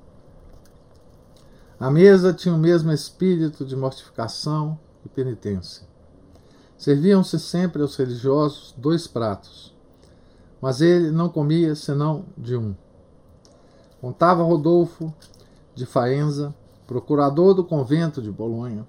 A 1.80 1.92
mesa 1.92 2.34
tinha 2.34 2.56
o 2.56 2.58
mesmo 2.58 2.92
espírito 2.92 3.64
de 3.64 3.76
mortificação 3.76 4.80
e 5.06 5.10
penitência. 5.10 5.88
Serviam-se 6.76 7.40
sempre 7.40 7.84
aos 7.84 7.96
religiosos 7.96 8.74
dois 8.76 9.06
pratos, 9.06 9.76
mas 10.60 10.82
ele 10.82 11.12
não 11.12 11.30
comia 11.30 11.76
senão 11.76 12.26
de 12.36 12.58
um. 12.58 12.76
Contava 14.02 14.42
Rodolfo 14.42 15.14
de 15.76 15.86
Faenza, 15.86 16.54
procurador 16.88 17.54
do 17.54 17.64
convento 17.64 18.24
de 18.24 18.32
Bolonha, 18.32 18.88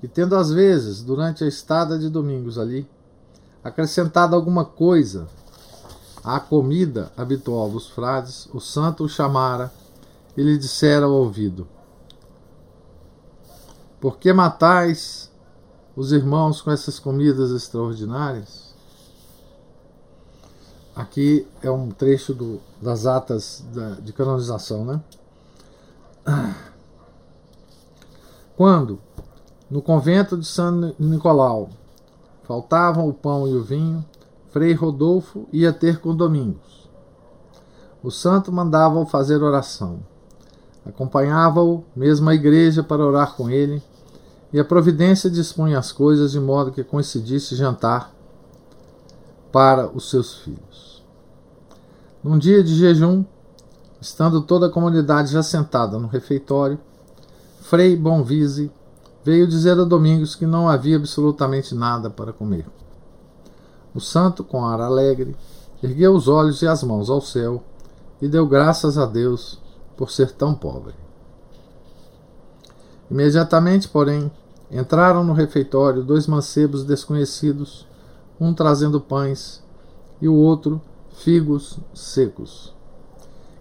que, 0.00 0.08
tendo 0.08 0.34
às 0.34 0.50
vezes, 0.50 1.02
durante 1.02 1.44
a 1.44 1.46
estada 1.46 1.98
de 1.98 2.08
domingos 2.08 2.58
ali, 2.58 2.88
acrescentado 3.62 4.34
alguma 4.34 4.64
coisa 4.64 5.28
à 6.24 6.40
comida 6.40 7.12
habitual 7.14 7.68
dos 7.68 7.86
frades, 7.86 8.48
o 8.54 8.60
santo 8.60 9.04
o 9.04 9.08
chamara 9.08 9.70
e 10.34 10.42
lhe 10.42 10.56
dissera 10.56 11.04
ao 11.04 11.12
ouvido: 11.12 11.66
Por 14.00 14.18
que 14.18 14.32
matais 14.32 15.28
os 15.98 16.12
irmãos 16.12 16.62
com 16.62 16.70
essas 16.70 17.00
comidas 17.00 17.50
extraordinárias. 17.50 18.72
Aqui 20.94 21.44
é 21.60 21.68
um 21.68 21.90
trecho 21.90 22.32
do, 22.32 22.60
das 22.80 23.04
atas 23.04 23.64
da, 23.74 23.94
de 23.94 24.12
canonização, 24.12 24.84
né? 24.84 25.00
Quando, 28.56 29.00
no 29.68 29.82
convento 29.82 30.36
de 30.36 30.46
São 30.46 30.94
Nicolau, 31.00 31.70
faltavam 32.44 33.08
o 33.08 33.12
pão 33.12 33.48
e 33.48 33.54
o 33.56 33.64
vinho, 33.64 34.04
Frei 34.52 34.74
Rodolfo 34.74 35.48
ia 35.52 35.72
ter 35.72 36.00
com 36.00 36.14
Domingos. 36.14 36.88
O 38.04 38.12
santo 38.12 38.52
mandava-o 38.52 39.04
fazer 39.04 39.42
oração. 39.42 39.98
Acompanhava-o 40.86 41.84
mesmo 41.96 42.30
à 42.30 42.36
igreja 42.36 42.84
para 42.84 43.04
orar 43.04 43.34
com 43.34 43.50
ele 43.50 43.82
e 44.52 44.58
a 44.58 44.64
providência 44.64 45.30
dispunha 45.30 45.78
as 45.78 45.92
coisas 45.92 46.32
de 46.32 46.40
modo 46.40 46.72
que 46.72 46.82
coincidisse 46.82 47.54
jantar 47.54 48.14
para 49.52 49.88
os 49.88 50.10
seus 50.10 50.38
filhos. 50.38 51.04
Num 52.22 52.38
dia 52.38 52.62
de 52.62 52.74
jejum, 52.74 53.24
estando 54.00 54.42
toda 54.42 54.66
a 54.66 54.70
comunidade 54.70 55.32
já 55.32 55.42
sentada 55.42 55.98
no 55.98 56.08
refeitório, 56.08 56.78
Frei 57.60 57.96
Bonvise 57.96 58.70
veio 59.24 59.46
dizer 59.46 59.78
a 59.78 59.84
Domingos 59.84 60.34
que 60.34 60.46
não 60.46 60.68
havia 60.68 60.96
absolutamente 60.96 61.74
nada 61.74 62.08
para 62.08 62.32
comer. 62.32 62.66
O 63.94 64.00
santo, 64.00 64.42
com 64.42 64.64
ar 64.64 64.80
alegre, 64.80 65.36
ergueu 65.82 66.14
os 66.14 66.28
olhos 66.28 66.62
e 66.62 66.66
as 66.66 66.82
mãos 66.82 67.10
ao 67.10 67.20
céu 67.20 67.62
e 68.20 68.28
deu 68.28 68.46
graças 68.46 68.96
a 68.96 69.04
Deus 69.06 69.60
por 69.96 70.10
ser 70.10 70.32
tão 70.32 70.54
pobre. 70.54 70.94
Imediatamente, 73.10 73.88
porém, 73.88 74.30
entraram 74.70 75.24
no 75.24 75.32
refeitório 75.32 76.02
dois 76.02 76.26
mancebos 76.26 76.84
desconhecidos, 76.84 77.86
um 78.40 78.52
trazendo 78.52 79.00
pães 79.00 79.62
e 80.20 80.28
o 80.28 80.34
outro 80.34 80.80
figos 81.12 81.78
secos, 81.94 82.74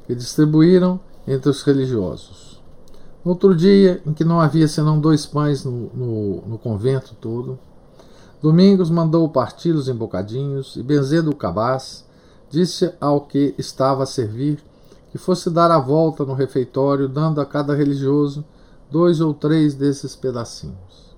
que 0.05 0.13
distribuíram 0.13 0.99
entre 1.27 1.49
os 1.49 1.63
religiosos. 1.63 2.61
No 3.23 3.31
outro 3.31 3.55
dia, 3.55 4.01
em 4.05 4.13
que 4.13 4.23
não 4.23 4.39
havia 4.39 4.67
senão 4.67 4.99
dois 4.99 5.25
pães 5.25 5.63
no, 5.65 5.89
no, 5.93 6.41
no 6.47 6.57
convento 6.57 7.15
todo, 7.19 7.57
Domingos 8.41 8.91
mandou 8.91 9.27
parti-los 9.27 9.89
em 9.89 9.95
bocadinhos 9.95 10.75
e, 10.75 10.83
benzendo 10.83 11.31
o 11.31 11.35
cabaz, 11.35 12.05
disse 12.49 12.93
ao 13.01 13.21
que 13.21 13.55
estava 13.57 14.03
a 14.03 14.05
servir 14.05 14.63
que 15.11 15.17
fosse 15.17 15.49
dar 15.49 15.71
a 15.71 15.79
volta 15.79 16.23
no 16.23 16.35
refeitório, 16.35 17.09
dando 17.09 17.41
a 17.41 17.45
cada 17.45 17.73
religioso 17.75 18.45
dois 18.89 19.21
ou 19.21 19.33
três 19.33 19.75
desses 19.75 20.15
pedacinhos. 20.15 21.15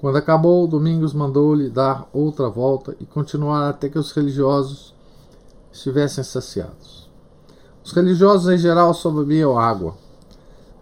Quando 0.00 0.16
acabou, 0.16 0.66
Domingos 0.66 1.12
mandou-lhe 1.12 1.68
dar 1.68 2.08
outra 2.12 2.48
volta 2.48 2.94
e 3.00 3.04
continuar 3.04 3.68
até 3.68 3.88
que 3.88 3.98
os 3.98 4.12
religiosos 4.12 4.94
estivessem 5.72 6.22
saciados. 6.22 7.08
Os 7.84 7.92
religiosos 7.92 8.52
em 8.52 8.58
geral 8.58 8.94
só 8.94 9.10
bebiam 9.10 9.58
água, 9.58 9.96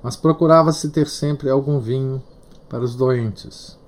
mas 0.03 0.17
procurava-se 0.17 0.91
ter 0.91 1.09
sempre 1.09 1.49
algum 1.49 1.79
vinho 1.79 2.23
para 2.69 2.85
os 2.85 2.95
doentes. 2.95 3.79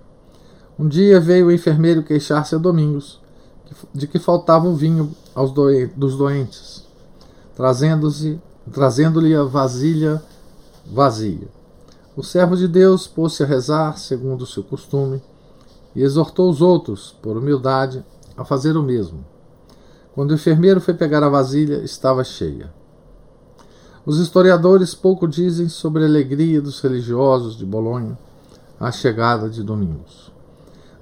Um 0.78 0.88
dia 0.88 1.20
veio 1.20 1.46
o 1.46 1.52
enfermeiro 1.52 2.02
queixar-se 2.02 2.54
a 2.54 2.58
Domingos 2.58 3.20
de 3.92 4.06
que 4.06 4.18
faltava 4.18 4.66
o 4.66 4.74
vinho 4.74 5.14
aos 5.34 5.52
dos 5.94 6.16
doentes, 6.16 6.86
trazendo-lhe 7.54 8.40
trazendo 8.72 9.20
a 9.20 9.44
vasilha 9.44 10.22
vazia. 10.86 11.57
O 12.18 12.22
servo 12.24 12.56
de 12.56 12.66
Deus 12.66 13.06
pôs-se 13.06 13.44
a 13.44 13.46
rezar, 13.46 13.96
segundo 13.96 14.42
o 14.42 14.46
seu 14.46 14.64
costume, 14.64 15.22
e 15.94 16.02
exortou 16.02 16.50
os 16.50 16.60
outros, 16.60 17.14
por 17.22 17.36
humildade, 17.36 18.04
a 18.36 18.44
fazer 18.44 18.76
o 18.76 18.82
mesmo. 18.82 19.24
Quando 20.16 20.32
o 20.32 20.34
enfermeiro 20.34 20.80
foi 20.80 20.94
pegar 20.94 21.22
a 21.22 21.28
vasilha, 21.28 21.76
estava 21.76 22.24
cheia. 22.24 22.74
Os 24.04 24.18
historiadores 24.18 24.96
pouco 24.96 25.28
dizem 25.28 25.68
sobre 25.68 26.02
a 26.02 26.06
alegria 26.08 26.60
dos 26.60 26.80
religiosos 26.80 27.56
de 27.56 27.64
Bolonha 27.64 28.18
à 28.80 28.90
chegada 28.90 29.48
de 29.48 29.62
Domingos. 29.62 30.32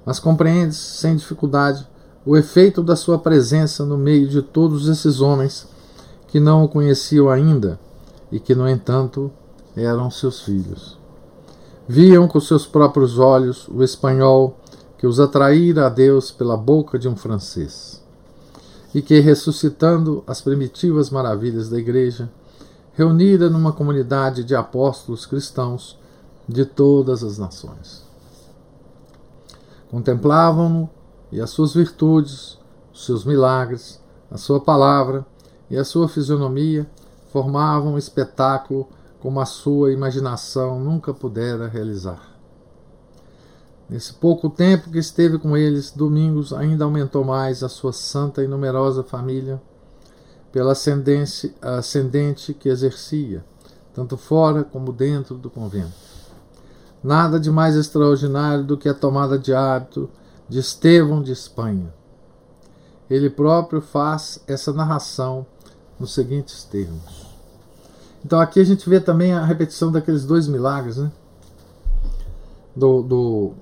Mas 0.05 0.19
compreende-se, 0.19 0.99
sem 0.99 1.15
dificuldade, 1.15 1.87
o 2.27 2.37
efeito 2.37 2.83
da 2.83 2.95
sua 2.95 3.17
presença 3.17 3.83
no 3.83 3.97
meio 3.97 4.27
de 4.27 4.43
todos 4.43 4.87
esses 4.87 5.19
homens 5.19 5.67
que 6.27 6.39
não 6.39 6.63
o 6.63 6.69
conheciam 6.69 7.27
ainda 7.27 7.79
e 8.31 8.39
que, 8.39 8.53
no 8.53 8.69
entanto, 8.69 9.31
eram 9.75 10.11
seus 10.11 10.41
filhos. 10.41 10.96
Viam 11.89 12.27
com 12.27 12.39
seus 12.41 12.65
próprios 12.65 13.17
olhos 13.17 13.67
o 13.69 13.81
espanhol 13.81 14.59
que 14.97 15.07
os 15.07 15.21
atraíra 15.21 15.85
a 15.85 15.89
Deus 15.89 16.31
pela 16.31 16.57
boca 16.57 16.99
de 16.99 17.07
um 17.07 17.15
francês, 17.15 18.03
e 18.93 19.01
que, 19.01 19.19
ressuscitando 19.19 20.21
as 20.27 20.41
primitivas 20.41 21.09
maravilhas 21.09 21.69
da 21.69 21.77
Igreja, 21.77 22.29
reunida 22.93 23.49
numa 23.49 23.71
comunidade 23.71 24.43
de 24.43 24.53
apóstolos 24.53 25.25
cristãos 25.25 25.97
de 26.45 26.65
todas 26.65 27.23
as 27.23 27.37
nações. 27.37 28.03
Contemplavam-no 29.89 30.89
e 31.31 31.39
as 31.39 31.51
suas 31.51 31.73
virtudes, 31.73 32.57
os 32.93 33.05
seus 33.05 33.23
milagres, 33.23 34.01
a 34.29 34.37
sua 34.37 34.59
palavra 34.59 35.25
e 35.69 35.77
a 35.77 35.85
sua 35.85 36.09
fisionomia 36.09 36.85
formavam 37.31 37.93
um 37.93 37.97
espetáculo 37.97 38.89
como 39.19 39.39
a 39.39 39.45
sua 39.45 39.91
imaginação 39.91 40.79
nunca 40.79 41.13
pudera 41.13 41.67
realizar. 41.67 42.35
Nesse 43.89 44.13
pouco 44.13 44.49
tempo 44.49 44.91
que 44.91 44.97
esteve 44.97 45.37
com 45.39 45.55
eles, 45.55 45.91
Domingos 45.91 46.51
ainda 46.51 46.83
aumentou 46.83 47.23
mais 47.23 47.63
a 47.63 47.69
sua 47.69 47.93
santa 47.93 48.43
e 48.43 48.47
numerosa 48.47 49.03
família 49.03 49.61
pela 50.51 50.73
ascendente 50.73 52.53
que 52.53 52.67
exercia, 52.67 53.45
tanto 53.93 54.17
fora 54.17 54.63
como 54.63 54.91
dentro 54.91 55.35
do 55.35 55.49
convento. 55.49 55.93
Nada 57.03 57.39
de 57.39 57.49
mais 57.49 57.75
extraordinário 57.75 58.63
do 58.63 58.77
que 58.77 58.89
a 58.89 58.93
tomada 58.93 59.37
de 59.37 59.53
hábito 59.53 60.09
de 60.49 60.59
Estevão 60.59 61.21
de 61.21 61.31
Espanha. 61.31 61.93
Ele 63.09 63.29
próprio 63.29 63.81
faz 63.81 64.43
essa 64.47 64.73
narração 64.73 65.45
nos 65.99 66.13
seguintes 66.13 66.63
termos. 66.65 67.26
Então 68.27 68.41
aqui 68.41 68.59
a 68.59 68.63
gente 68.65 68.89
vê 68.89 68.99
também 68.99 69.31
a 69.31 69.45
repetição 69.45 69.89
daqueles 69.89 70.25
dois 70.25 70.49
milagres, 70.49 70.97
né? 70.97 71.09
Do, 72.75 73.01
do 73.01 73.53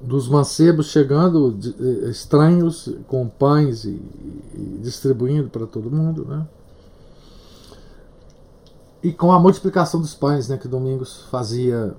dos 0.00 0.28
mancebos 0.28 0.86
chegando 0.86 1.52
de, 1.52 1.70
eh, 1.70 2.10
estranhos 2.10 2.94
com 3.08 3.28
pães 3.28 3.84
e, 3.84 4.00
e 4.54 4.78
distribuindo 4.80 5.50
para 5.50 5.66
todo 5.66 5.90
mundo, 5.90 6.24
né? 6.26 6.46
E 9.02 9.12
com 9.12 9.32
a 9.32 9.40
multiplicação 9.40 10.00
dos 10.00 10.14
pães, 10.14 10.48
né, 10.48 10.58
que 10.58 10.68
Domingos 10.68 11.24
fazia 11.28 11.96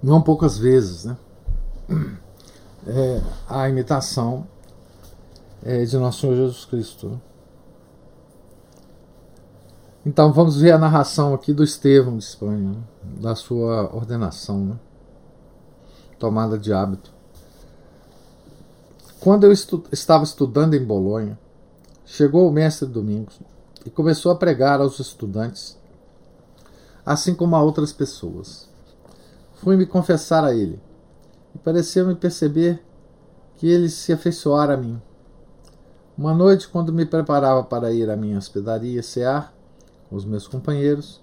não 0.00 0.22
poucas 0.22 0.56
vezes, 0.56 1.06
né? 1.06 1.16
É, 2.86 3.20
a 3.48 3.68
imitação 3.68 4.46
é, 5.62 5.84
de 5.84 5.98
nosso 5.98 6.20
Senhor 6.20 6.36
Jesus 6.36 6.64
Cristo. 6.64 7.20
Então 10.06 10.32
vamos 10.32 10.60
ver 10.60 10.70
a 10.70 10.78
narração 10.78 11.34
aqui 11.34 11.52
do 11.52 11.64
Estevão 11.64 12.16
de 12.16 12.24
Espanha, 12.24 12.76
da 13.02 13.34
sua 13.34 13.94
ordenação, 13.94 14.64
né? 14.64 14.78
tomada 16.18 16.56
de 16.56 16.72
hábito. 16.72 17.12
Quando 19.20 19.44
eu 19.44 19.52
estu 19.52 19.82
estava 19.90 20.22
estudando 20.22 20.74
em 20.74 20.84
Bolonha, 20.84 21.38
chegou 22.04 22.48
o 22.48 22.52
mestre 22.52 22.86
Domingos 22.86 23.40
e 23.84 23.90
começou 23.90 24.30
a 24.30 24.36
pregar 24.36 24.80
aos 24.80 25.00
estudantes, 25.00 25.76
assim 27.04 27.34
como 27.34 27.56
a 27.56 27.62
outras 27.62 27.92
pessoas. 27.92 28.68
Fui 29.54 29.76
me 29.76 29.84
confessar 29.84 30.44
a 30.44 30.54
ele 30.54 30.80
e 31.54 31.58
pareceu-me 31.58 32.14
perceber 32.14 32.80
que 33.56 33.66
ele 33.66 33.88
se 33.88 34.12
afeiçoara 34.12 34.74
a 34.74 34.76
mim. 34.76 35.02
Uma 36.16 36.32
noite, 36.32 36.68
quando 36.68 36.92
me 36.92 37.04
preparava 37.04 37.64
para 37.64 37.92
ir 37.92 38.08
à 38.08 38.16
minha 38.16 38.38
hospedaria 38.38 39.02
cear, 39.02 39.57
os 40.10 40.24
meus 40.24 40.46
companheiros, 40.46 41.20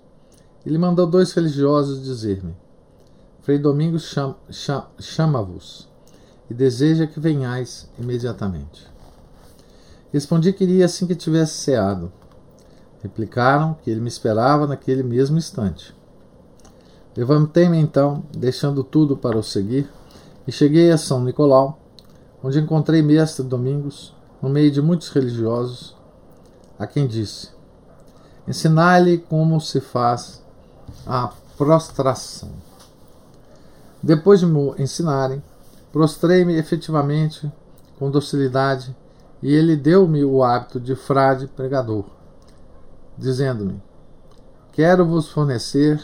ele 0.66 0.78
mandou 0.78 1.06
dois 1.06 1.32
religiosos 1.34 2.04
dizer-me: 2.04 2.56
Frei 3.42 3.60
Domingos 3.60 4.14
chama-vos 5.00 5.88
e 6.50 6.54
deseja 6.54 7.08
que 7.08 7.20
venhais 7.20 7.90
imediatamente. 8.00 8.88
Respondi 10.12 10.54
que 10.54 10.64
iria 10.64 10.86
assim 10.86 11.06
que 11.06 11.16
tivesse 11.16 11.54
ceado. 11.54 12.12
Replicaram 13.04 13.76
que 13.84 13.92
ele 13.92 14.00
me 14.00 14.08
esperava 14.08 14.66
naquele 14.66 15.04
mesmo 15.04 15.38
instante. 15.38 15.96
Levantei-me 17.16 17.78
então, 17.78 18.24
deixando 18.36 18.84
tudo 18.84 19.16
para 19.16 19.38
o 19.38 19.44
seguir, 19.44 19.90
e 20.48 20.52
cheguei 20.52 20.92
a 20.92 20.98
São 20.98 21.24
Nicolau, 21.24 21.80
onde 22.44 22.60
encontrei 22.60 23.02
Mestre 23.02 23.46
Domingos, 23.46 24.14
no 24.42 24.50
meio 24.50 24.70
de 24.72 24.82
muitos 24.82 25.10
religiosos, 25.10 25.96
a 26.78 26.86
quem 26.86 27.08
disse: 27.08 27.55
Ensinar-lhe 28.48 29.18
como 29.18 29.60
se 29.60 29.82
faz 29.82 30.44
a 31.06 31.32
prostração. 31.58 32.50
Depois 34.02 34.40
de 34.40 34.46
me 34.46 34.74
ensinarem, 34.78 35.42
prostrei-me 35.92 36.56
efetivamente 36.56 37.52
com 37.98 38.12
docilidade 38.12 38.96
e 39.42 39.54
ele 39.54 39.76
deu-me 39.76 40.24
o 40.24 40.44
hábito 40.44 40.80
de 40.80 40.96
frade 40.96 41.48
pregador, 41.48 42.06
dizendo-me: 43.18 43.82
Quero 44.72 45.06
vos 45.06 45.30
fornecer 45.30 46.04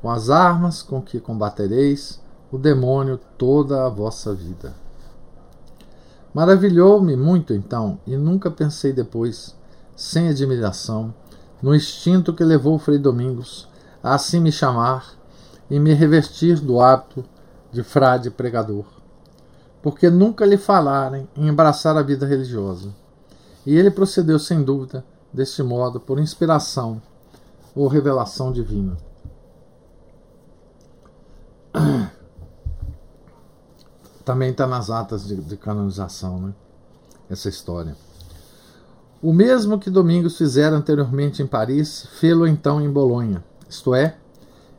com 0.00 0.10
as 0.10 0.30
armas 0.30 0.82
com 0.82 1.02
que 1.02 1.20
combatereis 1.20 2.20
o 2.50 2.56
demônio 2.58 3.18
toda 3.36 3.84
a 3.84 3.88
vossa 3.88 4.34
vida. 4.34 4.74
Maravilhou-me 6.32 7.16
muito 7.16 7.52
então, 7.52 7.98
e 8.06 8.16
nunca 8.16 8.50
pensei 8.50 8.92
depois, 8.92 9.56
sem 9.96 10.28
admiração, 10.28 11.12
no 11.62 11.74
instinto 11.74 12.32
que 12.32 12.44
levou 12.44 12.78
Frei 12.78 12.98
Domingos 12.98 13.68
a 14.02 14.14
assim 14.14 14.40
me 14.40 14.50
chamar 14.50 15.12
e 15.68 15.78
me 15.78 15.92
revestir 15.92 16.58
do 16.58 16.80
hábito 16.80 17.24
de 17.70 17.82
frade 17.82 18.30
pregador, 18.30 18.84
porque 19.82 20.10
nunca 20.10 20.44
lhe 20.44 20.56
falarem 20.56 21.28
em 21.36 21.48
abraçar 21.48 21.96
a 21.96 22.02
vida 22.02 22.26
religiosa. 22.26 22.92
E 23.64 23.76
ele 23.76 23.90
procedeu 23.90 24.38
sem 24.38 24.62
dúvida 24.62 25.04
deste 25.32 25.62
modo 25.62 26.00
por 26.00 26.18
inspiração 26.18 27.00
ou 27.74 27.86
revelação 27.86 28.50
divina. 28.52 28.96
Também 34.24 34.50
está 34.50 34.66
nas 34.66 34.90
atas 34.90 35.26
de, 35.26 35.36
de 35.36 35.56
canonização, 35.56 36.40
né? 36.40 36.52
Essa 37.28 37.48
história. 37.48 37.94
O 39.22 39.34
mesmo 39.34 39.78
que 39.78 39.90
Domingos 39.90 40.38
fizera 40.38 40.74
anteriormente 40.74 41.42
em 41.42 41.46
Paris, 41.46 42.08
fê-lo 42.18 42.46
então 42.46 42.80
em 42.80 42.90
Bolonha, 42.90 43.44
isto 43.68 43.94
é, 43.94 44.16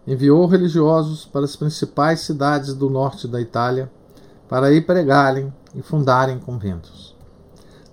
enviou 0.08 0.48
religiosos 0.48 1.26
para 1.26 1.46
as 1.46 1.56
principais 1.56 2.22
cidades 2.22 2.74
do 2.74 2.90
norte 2.90 3.28
da 3.28 3.40
Itália 3.40 3.92
para 4.50 4.72
ir 4.74 4.86
pregarem 4.86 5.54
e 5.76 5.84
fundarem 5.84 6.40
conventos. 6.40 7.16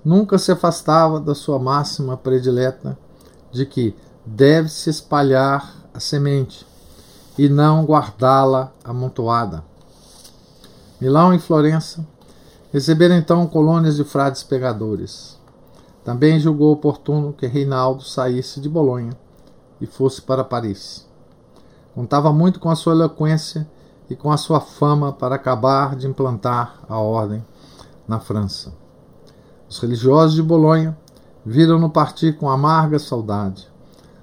Nunca 0.03 0.39
se 0.39 0.51
afastava 0.51 1.21
da 1.21 1.35
sua 1.35 1.59
máxima 1.59 2.17
predileta 2.17 2.99
de 3.53 3.67
que 3.67 3.95
deve-se 4.25 4.89
espalhar 4.89 5.75
a 5.93 6.01
semente 6.01 6.67
e 7.37 7.47
não 7.49 7.85
guardá-la 7.85 8.73
amontoada. 8.83 9.63
Milão 10.99 11.35
e 11.35 11.39
Florença 11.39 12.07
receberam 12.73 13.17
então 13.17 13.47
colônias 13.47 13.97
de 13.97 14.05
frades 14.05 14.43
pegadores. 14.43 15.38
Também 16.09 16.40
julgou 16.40 16.73
oportuno 16.73 17.35
que 17.35 17.47
Reinaldo 17.47 18.03
saísse 18.03 18.61
de 18.61 18.68
Bolonha 18.71 19.12
e 19.79 19.85
fosse 19.85 20.23
para 20.23 20.42
Paris. 20.42 21.07
Contava 21.94 22.33
muito 22.33 22.59
com 22.59 22.71
a 22.71 22.75
sua 22.75 22.94
eloquência 22.94 23.68
e 24.09 24.16
com 24.16 24.33
a 24.33 24.38
sua 24.38 24.59
fama 24.59 25.12
para 25.12 25.35
acabar 25.35 25.94
de 25.94 26.07
implantar 26.07 26.81
a 26.88 26.99
ordem 26.99 27.44
na 28.09 28.18
França. 28.18 28.73
Os 29.68 29.79
religiosos 29.81 30.35
de 30.35 30.42
Bolonha 30.42 30.97
viram-no 31.44 31.90
partir 31.90 32.38
com 32.38 32.49
amarga 32.49 32.99
saudade, 32.99 33.68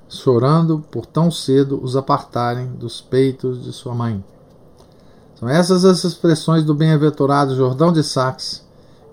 chorando 0.09 0.83
por 0.89 1.05
tão 1.05 1.29
cedo 1.29 1.79
os 1.83 1.95
apartarem 1.95 2.65
dos 2.65 2.99
peitos 2.99 3.63
de 3.63 3.71
sua 3.71 3.93
mãe. 3.93 4.25
São 5.35 5.47
essas 5.47 5.85
as 5.85 6.03
expressões 6.03 6.63
do 6.63 6.73
bem-aventurado 6.73 7.55
Jordão 7.55 7.93
de 7.93 8.01
Saxe 8.01 8.63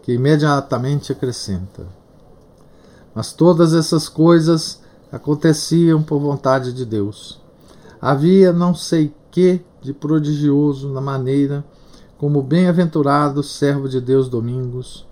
que 0.02 0.14
imediatamente 0.14 1.12
acrescenta. 1.12 2.00
Mas 3.14 3.32
todas 3.32 3.74
essas 3.74 4.08
coisas 4.08 4.80
aconteciam 5.10 6.02
por 6.02 6.18
vontade 6.18 6.72
de 6.72 6.84
Deus. 6.84 7.40
Havia 8.00 8.52
não 8.52 8.74
sei 8.74 9.14
que 9.30 9.60
de 9.80 9.92
prodigioso 9.92 10.88
na 10.88 11.00
maneira 11.00 11.64
como 12.16 12.38
o 12.38 12.42
bem-aventurado 12.42 13.42
servo 13.42 13.88
de 13.88 14.00
Deus 14.00 14.28
Domingos 14.28 15.06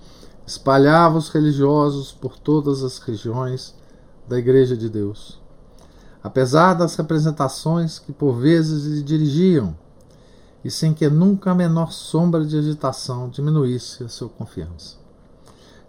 espalhava 0.47 1.19
os 1.19 1.29
religiosos 1.29 2.13
por 2.13 2.39
todas 2.39 2.83
as 2.83 2.99
regiões 2.99 3.75
da 4.29 4.39
Igreja 4.39 4.77
de 4.77 4.89
Deus. 4.89 5.41
Apesar 6.23 6.75
das 6.75 6.95
representações 6.97 7.99
que 7.99 8.13
por 8.13 8.35
vezes 8.35 8.85
lhe 8.85 9.03
dirigiam, 9.03 9.75
e 10.65 10.71
sem 10.71 10.93
que 10.93 11.09
nunca 11.09 11.51
a 11.51 11.55
menor 11.55 11.91
sombra 11.93 12.45
de 12.45 12.59
agitação 12.59 13.29
diminuísse 13.29 14.05
a 14.05 14.09
sua 14.09 14.29
confiança. 14.29 14.97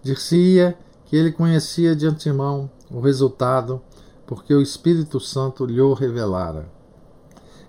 Dir-se-ia 0.02 0.78
que 1.12 1.18
ele 1.18 1.34
conhecia 1.34 1.94
de 1.94 2.08
antemão 2.08 2.72
o 2.90 3.02
resultado, 3.02 3.82
porque 4.26 4.54
o 4.54 4.62
Espírito 4.62 5.20
Santo 5.20 5.66
lhe 5.66 5.82
o 5.82 5.94
revelara. 5.94 6.72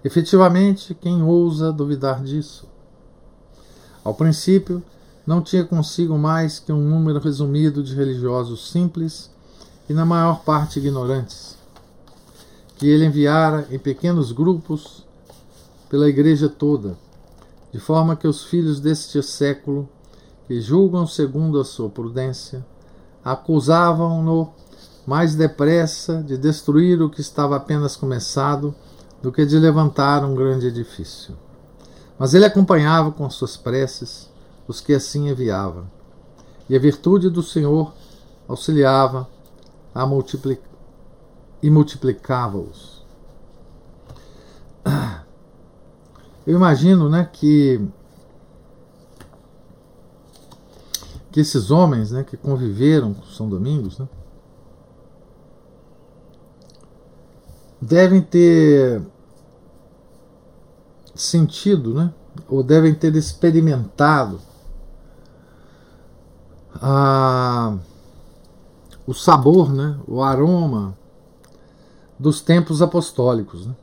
Efetivamente, 0.04 0.94
quem 0.94 1.24
ousa 1.24 1.72
duvidar 1.72 2.22
disso? 2.22 2.68
Ao 4.04 4.14
princípio, 4.14 4.80
não 5.26 5.42
tinha 5.42 5.64
consigo 5.64 6.16
mais 6.16 6.60
que 6.60 6.72
um 6.72 6.88
número 6.88 7.18
resumido 7.18 7.82
de 7.82 7.96
religiosos 7.96 8.70
simples 8.70 9.28
e, 9.88 9.92
na 9.92 10.06
maior 10.06 10.44
parte, 10.44 10.78
ignorantes, 10.78 11.58
que 12.76 12.86
ele 12.86 13.06
enviara 13.06 13.66
em 13.72 13.78
pequenos 13.78 14.30
grupos 14.30 15.04
pela 15.90 16.08
igreja 16.08 16.48
toda, 16.48 16.96
de 17.72 17.80
forma 17.80 18.14
que 18.14 18.28
os 18.28 18.44
filhos 18.44 18.78
deste 18.78 19.20
século, 19.20 19.88
que 20.46 20.60
julgam 20.60 21.08
segundo 21.08 21.58
a 21.58 21.64
sua 21.64 21.90
prudência, 21.90 22.64
acusavam-no 23.24 24.52
mais 25.06 25.34
depressa 25.34 26.22
de 26.22 26.36
destruir 26.36 27.02
o 27.02 27.10
que 27.10 27.20
estava 27.20 27.56
apenas 27.56 27.96
começado 27.96 28.74
do 29.20 29.32
que 29.32 29.44
de 29.44 29.58
levantar 29.58 30.24
um 30.24 30.34
grande 30.34 30.66
edifício. 30.66 31.36
Mas 32.18 32.34
ele 32.34 32.44
acompanhava 32.44 33.10
com 33.10 33.28
suas 33.30 33.56
preces 33.56 34.30
os 34.66 34.80
que 34.80 34.94
assim 34.94 35.28
enviava, 35.28 35.84
e 36.68 36.76
a 36.76 36.78
virtude 36.78 37.28
do 37.28 37.42
Senhor 37.42 37.92
auxiliava 38.46 39.28
a 39.94 40.06
multiplic... 40.06 40.62
e 41.62 41.70
multiplicava-os. 41.70 43.02
Eu 46.46 46.56
imagino 46.56 47.08
né, 47.08 47.28
que, 47.32 47.80
que 51.32 51.40
esses 51.40 51.70
homens 51.70 52.12
né, 52.12 52.22
que 52.22 52.36
conviveram 52.36 53.14
com 53.14 53.22
São 53.22 53.48
Domingos 53.48 53.98
né, 53.98 54.06
devem 57.80 58.20
ter 58.20 59.02
sentido, 61.14 61.94
né, 61.94 62.12
ou 62.46 62.62
devem 62.62 62.94
ter 62.94 63.16
experimentado 63.16 64.40
a, 66.74 67.78
o 69.06 69.14
sabor, 69.14 69.72
né, 69.72 69.98
o 70.06 70.22
aroma 70.22 70.96
dos 72.18 72.42
tempos 72.42 72.82
apostólicos. 72.82 73.66
Né? 73.66 73.74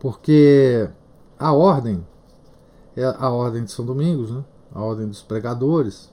Porque 0.00 0.88
a 1.38 1.52
ordem, 1.52 2.04
é 2.96 3.04
a 3.04 3.28
ordem 3.28 3.64
de 3.64 3.70
São 3.70 3.84
Domingos, 3.84 4.30
né, 4.30 4.42
a 4.74 4.80
ordem 4.80 5.08
dos 5.08 5.22
pregadores, 5.22 6.10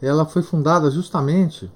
ela 0.00 0.24
foi 0.24 0.42
fundada 0.42 0.90
justamente 0.90 1.70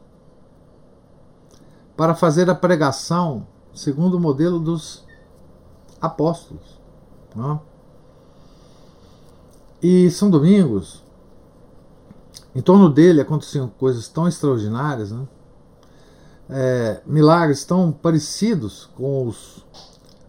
para 1.97 2.15
fazer 2.15 2.49
a 2.49 2.55
pregação 2.55 3.47
segundo 3.75 4.15
o 4.15 4.21
modelo 4.21 4.59
dos 4.59 5.05
apóstolos. 6.01 6.81
Né? 7.35 7.61
E 9.83 10.11
São 10.11 10.31
Domingos 10.31 11.05
em 12.55 12.63
torno 12.63 12.89
dele 12.89 13.21
aconteciam 13.21 13.69
coisas 13.69 14.09
tão 14.09 14.29
extraordinárias, 14.29 15.11
né? 15.11 15.27
é, 16.49 17.03
milagres 17.05 17.65
tão 17.65 17.91
parecidos 17.91 18.89
com 18.95 19.27
os 19.27 19.65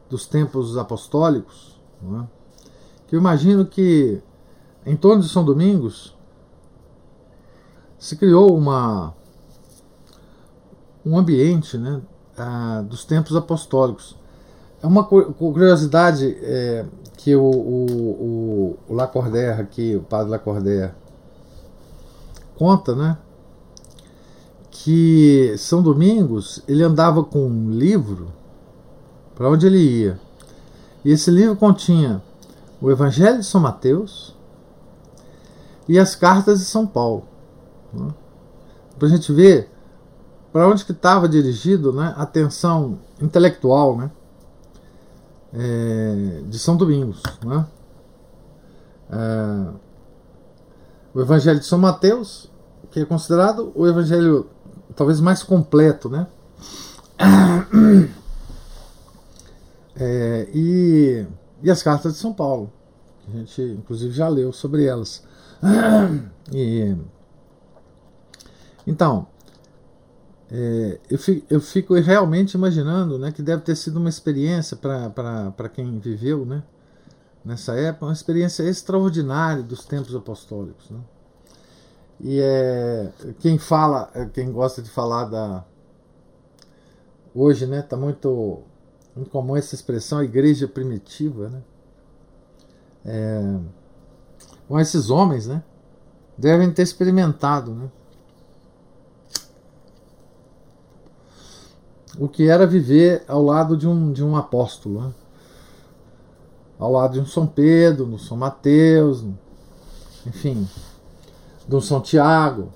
dos 0.10 0.28
tempos 0.28 0.78
apostólicos, 0.78 1.80
né? 2.02 2.28
que 3.08 3.16
eu 3.16 3.20
imagino 3.20 3.66
que 3.66 4.22
em 4.86 4.96
torno 4.96 5.22
de 5.22 5.30
São 5.30 5.44
Domingos 5.44 6.16
se 7.98 8.16
criou 8.16 8.56
uma 8.56 9.14
um 11.06 11.18
ambiente 11.18 11.78
né, 11.78 12.02
dos 12.88 13.06
tempos 13.06 13.36
apostólicos. 13.36 14.16
É 14.82 14.88
uma 14.88 15.04
curiosidade 15.04 16.38
é, 16.42 16.86
que 17.18 17.36
o, 17.36 17.44
o, 17.44 17.86
o, 17.90 18.80
o 18.88 18.94
Lacordaire 18.94 19.62
aqui, 19.62 19.96
o 19.96 20.02
padre 20.02 20.32
Lacordaire, 20.32 20.94
conta, 22.56 22.96
né? 22.96 23.18
Que 24.70 25.56
São 25.58 25.82
Domingos 25.82 26.62
ele 26.68 26.84
andava 26.84 27.24
com 27.24 27.48
um 27.48 27.72
livro 27.72 28.28
para 29.34 29.50
onde 29.50 29.66
ele 29.66 29.80
ia. 29.80 30.20
E 31.04 31.12
esse 31.12 31.32
livro 31.32 31.56
continha 31.56 32.22
o 32.82 32.92
Evangelho 32.92 33.40
de 33.40 33.46
São 33.46 33.62
Mateus 33.62 34.35
e 35.88 36.00
as 36.00 36.16
cartas 36.16 36.60
de 36.60 36.66
São 36.66 36.86
Paulo. 36.86 37.26
Né? 37.94 38.14
Para 38.98 39.08
a 39.08 39.12
gente 39.12 39.32
ver 39.32 39.70
para 40.52 40.70
onde 40.70 40.86
que 40.86 40.94
estava 40.94 41.28
dirigido 41.28 41.92
né, 41.92 42.14
a 42.16 42.24
atenção 42.24 42.98
intelectual 43.22 43.98
né, 43.98 44.10
é, 45.54 46.42
de 46.48 46.58
São 46.58 46.78
Domingos. 46.78 47.22
Né? 47.44 47.66
É, 49.12 49.68
o 51.14 51.20
Evangelho 51.20 51.60
de 51.60 51.66
São 51.66 51.78
Mateus, 51.78 52.50
que 52.90 53.02
é 53.02 53.06
considerado 53.06 53.72
o 53.76 53.86
evangelho 53.86 54.50
talvez 54.96 55.20
mais 55.20 55.44
completo, 55.44 56.10
né? 56.10 56.28
É, 59.98 60.50
e, 60.54 61.26
e 61.64 61.72
as 61.72 61.82
cartas 61.82 62.16
de 62.16 62.20
São 62.20 62.34
Paulo, 62.34 62.70
a 63.26 63.32
gente 63.32 63.62
inclusive 63.62 64.14
já 64.14 64.28
leu 64.28 64.52
sobre 64.52 64.84
elas. 64.84 65.24
E, 66.54 66.96
então, 68.86 69.28
é, 70.52 71.00
eu, 71.10 71.18
fico, 71.18 71.46
eu 71.50 71.60
fico 71.60 71.94
realmente 71.96 72.54
imaginando 72.54 73.18
né, 73.18 73.32
que 73.32 73.42
deve 73.42 73.64
ter 73.64 73.76
sido 73.76 73.98
uma 73.98 74.10
experiência 74.10 74.78
para 74.78 75.70
quem 75.74 76.00
viveu 76.00 76.46
né, 76.46 76.64
nessa 77.44 77.74
época, 77.74 78.06
uma 78.06 78.14
experiência 78.14 78.64
extraordinária 78.64 79.64
dos 79.64 79.86
tempos 79.86 80.16
apostólicos. 80.16 80.90
Né? 80.92 81.00
E 82.20 82.40
é, 82.40 83.12
quem 83.40 83.58
fala, 83.58 84.10
é, 84.14 84.26
quem 84.26 84.52
gosta 84.52 84.82
de 84.82 84.90
falar 84.90 85.26
da. 85.26 85.66
Hoje, 87.34 87.66
né, 87.66 87.82
tá 87.82 87.98
muito, 87.98 88.62
muito 89.16 89.30
comum 89.30 89.58
essa 89.58 89.76
expressão, 89.76 90.24
igreja 90.24 90.68
primitiva, 90.68 91.50
né? 91.50 91.62
É, 93.04 93.60
bom, 94.68 94.80
esses 94.80 95.10
homens, 95.10 95.48
né, 95.48 95.64
devem 96.38 96.72
ter 96.72 96.84
experimentado, 96.84 97.72
né? 97.72 97.90
O 102.18 102.30
que 102.30 102.48
era 102.48 102.66
viver 102.66 103.26
ao 103.28 103.44
lado 103.44 103.76
de 103.76 103.88
um, 103.88 104.12
de 104.14 104.24
um 104.24 104.38
apóstolo, 104.38 105.02
né? 105.02 105.14
ao 106.80 106.92
lado 106.92 107.14
de 107.14 107.20
um 107.20 107.26
São 107.26 107.46
Pedro, 107.46 108.06
no 108.06 108.20
São 108.20 108.38
Mateus, 108.38 109.24
enfim, 110.26 110.68
do 111.68 111.82
São 111.82 112.02
Tiago, 112.02 112.70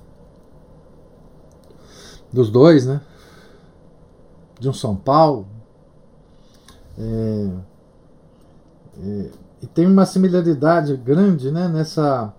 dos 2.31 2.49
dois, 2.49 2.85
né? 2.85 3.01
De 4.59 4.69
um 4.69 4.73
São 4.73 4.95
Paulo, 4.95 5.47
É, 6.97 7.49
é, 9.01 9.31
e 9.61 9.67
tem 9.67 9.85
uma 9.85 10.05
similaridade 10.05 10.95
grande 10.95 11.51
né, 11.51 11.67
nessa, 11.67 12.33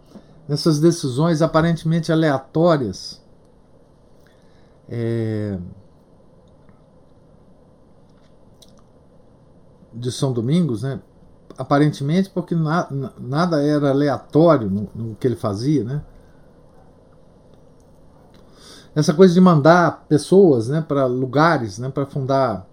nessas 0.48 0.80
decisões 0.80 1.42
aparentemente 1.42 2.10
aleatórias. 2.10 3.20
É, 4.88 5.58
de 9.92 10.10
São 10.10 10.32
Domingos, 10.32 10.82
né? 10.82 11.00
aparentemente 11.60 12.30
porque 12.30 12.54
na, 12.54 12.88
nada 13.18 13.62
era 13.62 13.90
aleatório 13.90 14.70
no, 14.70 14.88
no, 14.94 15.14
que 15.14 15.26
ele 15.26 15.36
fazia, 15.36 15.84
né? 15.84 16.02
Essa 18.94 19.12
coisa 19.12 19.34
de 19.34 19.40
mandar 19.40 20.06
pessoas, 20.08 20.68
né, 20.68 20.80
para 20.80 21.06
lugares, 21.06 21.78
né, 21.78 21.90
para 21.90 22.06
fundar 22.06 22.66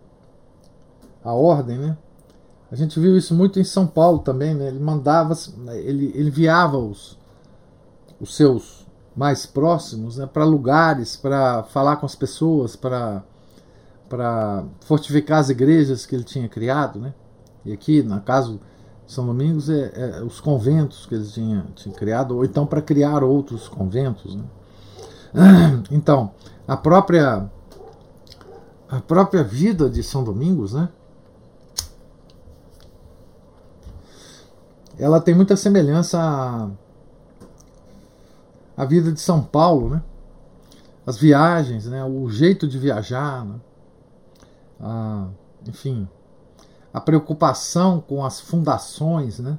a 1.23 1.33
ordem, 1.33 1.77
né? 1.77 1.97
A 2.71 2.75
gente 2.75 2.99
viu 2.99 3.17
isso 3.17 3.34
muito 3.34 3.60
em 3.60 3.63
São 3.63 3.88
Paulo 3.88 4.19
também, 4.19 4.53
né? 4.53 4.67
Ele 4.67 4.80
mandava, 4.80 5.34
ele, 5.71 6.12
ele 6.13 6.27
enviava 6.27 6.77
os, 6.77 7.17
seus 8.25 8.86
mais 9.15 9.45
próximos, 9.45 10.17
né, 10.17 10.25
para 10.25 10.43
lugares, 10.43 11.15
para 11.15 11.63
falar 11.63 11.95
com 11.95 12.06
as 12.06 12.15
pessoas, 12.15 12.75
para 12.75 13.23
para 14.08 14.63
fortificar 14.86 15.39
as 15.39 15.49
igrejas 15.49 16.06
que 16.06 16.15
ele 16.15 16.23
tinha 16.23 16.47
criado, 16.47 16.97
né? 16.97 17.13
E 17.65 17.73
aqui, 17.73 18.01
no 18.01 18.21
caso 18.21 18.58
São 19.06 19.25
Domingos, 19.25 19.69
é, 19.69 20.19
é 20.19 20.23
os 20.23 20.39
conventos 20.39 21.06
que 21.06 21.13
eles 21.13 21.34
tinham, 21.34 21.65
tinham 21.75 21.93
criado, 21.93 22.38
ou 22.38 22.45
então 22.45 22.65
para 22.65 22.82
criar 22.82 23.21
outros 23.21 23.67
conventos, 23.67 24.36
né? 24.36 24.43
Então, 25.91 26.32
a 26.65 26.77
própria 26.77 27.49
a 28.89 29.01
própria 29.01 29.43
vida 29.43 29.89
de 29.89 30.01
São 30.01 30.23
Domingos, 30.23 30.73
né? 30.73 30.88
Ela 34.99 35.21
tem 35.21 35.36
muita 35.36 35.55
semelhança 35.55 36.19
à, 36.19 36.69
à 38.75 38.86
vida 38.86 39.12
de 39.12 39.19
São 39.19 39.43
Paulo, 39.43 39.89
né? 39.89 40.03
As 41.05 41.17
viagens, 41.17 41.86
né? 41.86 42.03
O 42.03 42.29
jeito 42.29 42.67
de 42.67 42.79
viajar, 42.79 43.45
né? 43.45 43.60
a, 44.79 45.27
enfim, 45.67 46.07
a 46.93 46.99
preocupação 46.99 48.01
com 48.01 48.23
as 48.25 48.39
fundações, 48.39 49.39
né? 49.39 49.57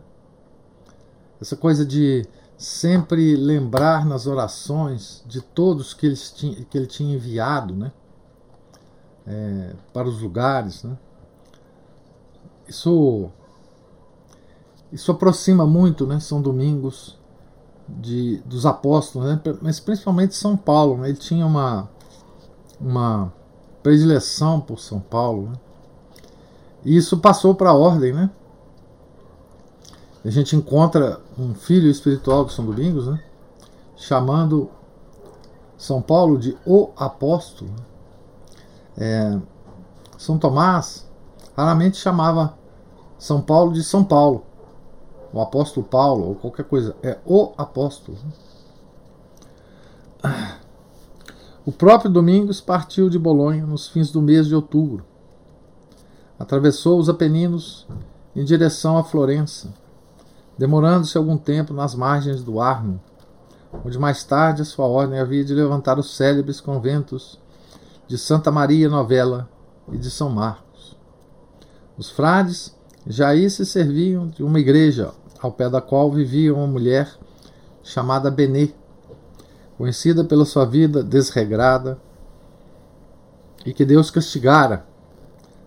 Essa 1.41 1.57
coisa 1.57 1.87
de 1.87 2.27
sempre 2.57 3.37
lembrar 3.37 4.05
nas 4.05 4.27
orações 4.27 5.23
de 5.25 5.41
todos 5.41 5.95
que 5.95 6.07
ele 6.07 6.17
tinha, 6.17 6.65
que 6.65 6.77
ele 6.77 6.87
tinha 6.87 7.15
enviado, 7.15 7.75
né? 7.75 7.93
É, 9.27 9.75
para 9.93 10.09
os 10.09 10.21
lugares, 10.21 10.83
né? 10.83 10.97
Isso 12.67 13.31
isso 14.93 15.11
aproxima 15.13 15.67
muito, 15.67 16.07
né? 16.07 16.21
São 16.21 16.41
Domingos 16.41 17.17
de 17.89 18.39
dos 18.45 18.67
apóstolos, 18.67 19.29
né? 19.29 19.41
Mas 19.63 19.81
principalmente 19.81 20.35
São 20.35 20.57
Paulo, 20.57 20.99
né? 20.99 21.09
Ele 21.09 21.19
tinha 21.19 21.47
uma 21.47 21.89
uma 22.81 23.33
predileção 23.83 24.61
por 24.61 24.79
São 24.79 25.01
Paulo. 25.01 25.51
Né? 25.51 25.57
E 26.85 26.97
isso 26.97 27.19
passou 27.19 27.55
para 27.55 27.71
a 27.71 27.75
ordem, 27.75 28.13
né? 28.13 28.31
A 30.25 30.31
gente 30.31 30.55
encontra 30.55 31.21
um 31.39 31.55
filho 31.55 31.89
espiritual 31.89 32.45
de 32.45 32.53
São 32.53 32.65
Domingos, 32.65 33.07
né? 33.07 33.23
chamando 33.97 34.71
São 35.77 36.01
Paulo 36.01 36.39
de 36.39 36.57
o 36.65 36.91
apóstolo. 36.97 37.71
É, 38.97 39.39
São 40.17 40.39
Tomás 40.39 41.07
raramente 41.57 41.97
chamava 41.97 42.55
São 43.19 43.41
Paulo 43.41 43.73
de 43.73 43.83
São 43.83 44.05
Paulo, 44.05 44.45
o 45.33 45.41
apóstolo 45.41 45.87
Paulo, 45.87 46.29
ou 46.29 46.35
qualquer 46.35 46.65
coisa. 46.65 46.97
É 47.03 47.19
o 47.25 47.53
apóstolo. 47.57 48.19
O 51.65 51.73
próprio 51.73 52.11
Domingos 52.11 52.61
partiu 52.61 53.11
de 53.11 53.19
Bolonha 53.19 53.67
nos 53.67 53.89
fins 53.89 54.11
do 54.11 54.23
mês 54.23 54.47
de 54.47 54.55
outubro. 54.55 55.05
Atravessou 56.39 56.99
os 56.99 57.09
Apeninos 57.09 57.87
em 58.35 58.45
direção 58.45 58.97
a 58.97 59.05
Florença, 59.05 59.75
demorando-se 60.57 61.19
algum 61.19 61.37
tempo 61.37 61.75
nas 61.75 61.95
margens 61.95 62.43
do 62.43 62.61
Arno, 62.61 63.01
onde 63.85 63.99
mais 63.99 64.25
tarde 64.25 64.63
a 64.63 64.65
sua 64.65 64.87
ordem 64.87 65.19
havia 65.19 65.45
de 65.45 65.53
levantar 65.53 65.99
os 65.99 66.17
célebres 66.17 66.61
conventos 66.61 67.39
de 68.07 68.17
Santa 68.17 68.51
Maria 68.51 68.89
Novella 68.89 69.49
e 69.93 69.99
de 69.99 70.11
São 70.11 70.31
Marcos. 70.31 70.97
Os 71.99 72.09
frades 72.09 72.75
já 73.07 73.29
aí 73.29 73.49
se 73.51 73.67
serviam 73.67 74.29
de 74.29 74.43
uma 74.43 74.59
igreja 74.59 75.13
ao 75.41 75.53
pé 75.53 75.69
da 75.69 75.81
qual 75.81 76.11
vivia 76.11 76.55
uma 76.55 76.67
mulher 76.67 77.11
chamada 77.83 78.31
Benê, 78.31 78.71
conhecida 79.77 80.25
pela 80.25 80.45
sua 80.45 80.65
vida 80.65 81.03
desregrada, 81.03 81.99
e 83.65 83.73
que 83.73 83.85
Deus 83.85 84.11
castigara, 84.11 84.87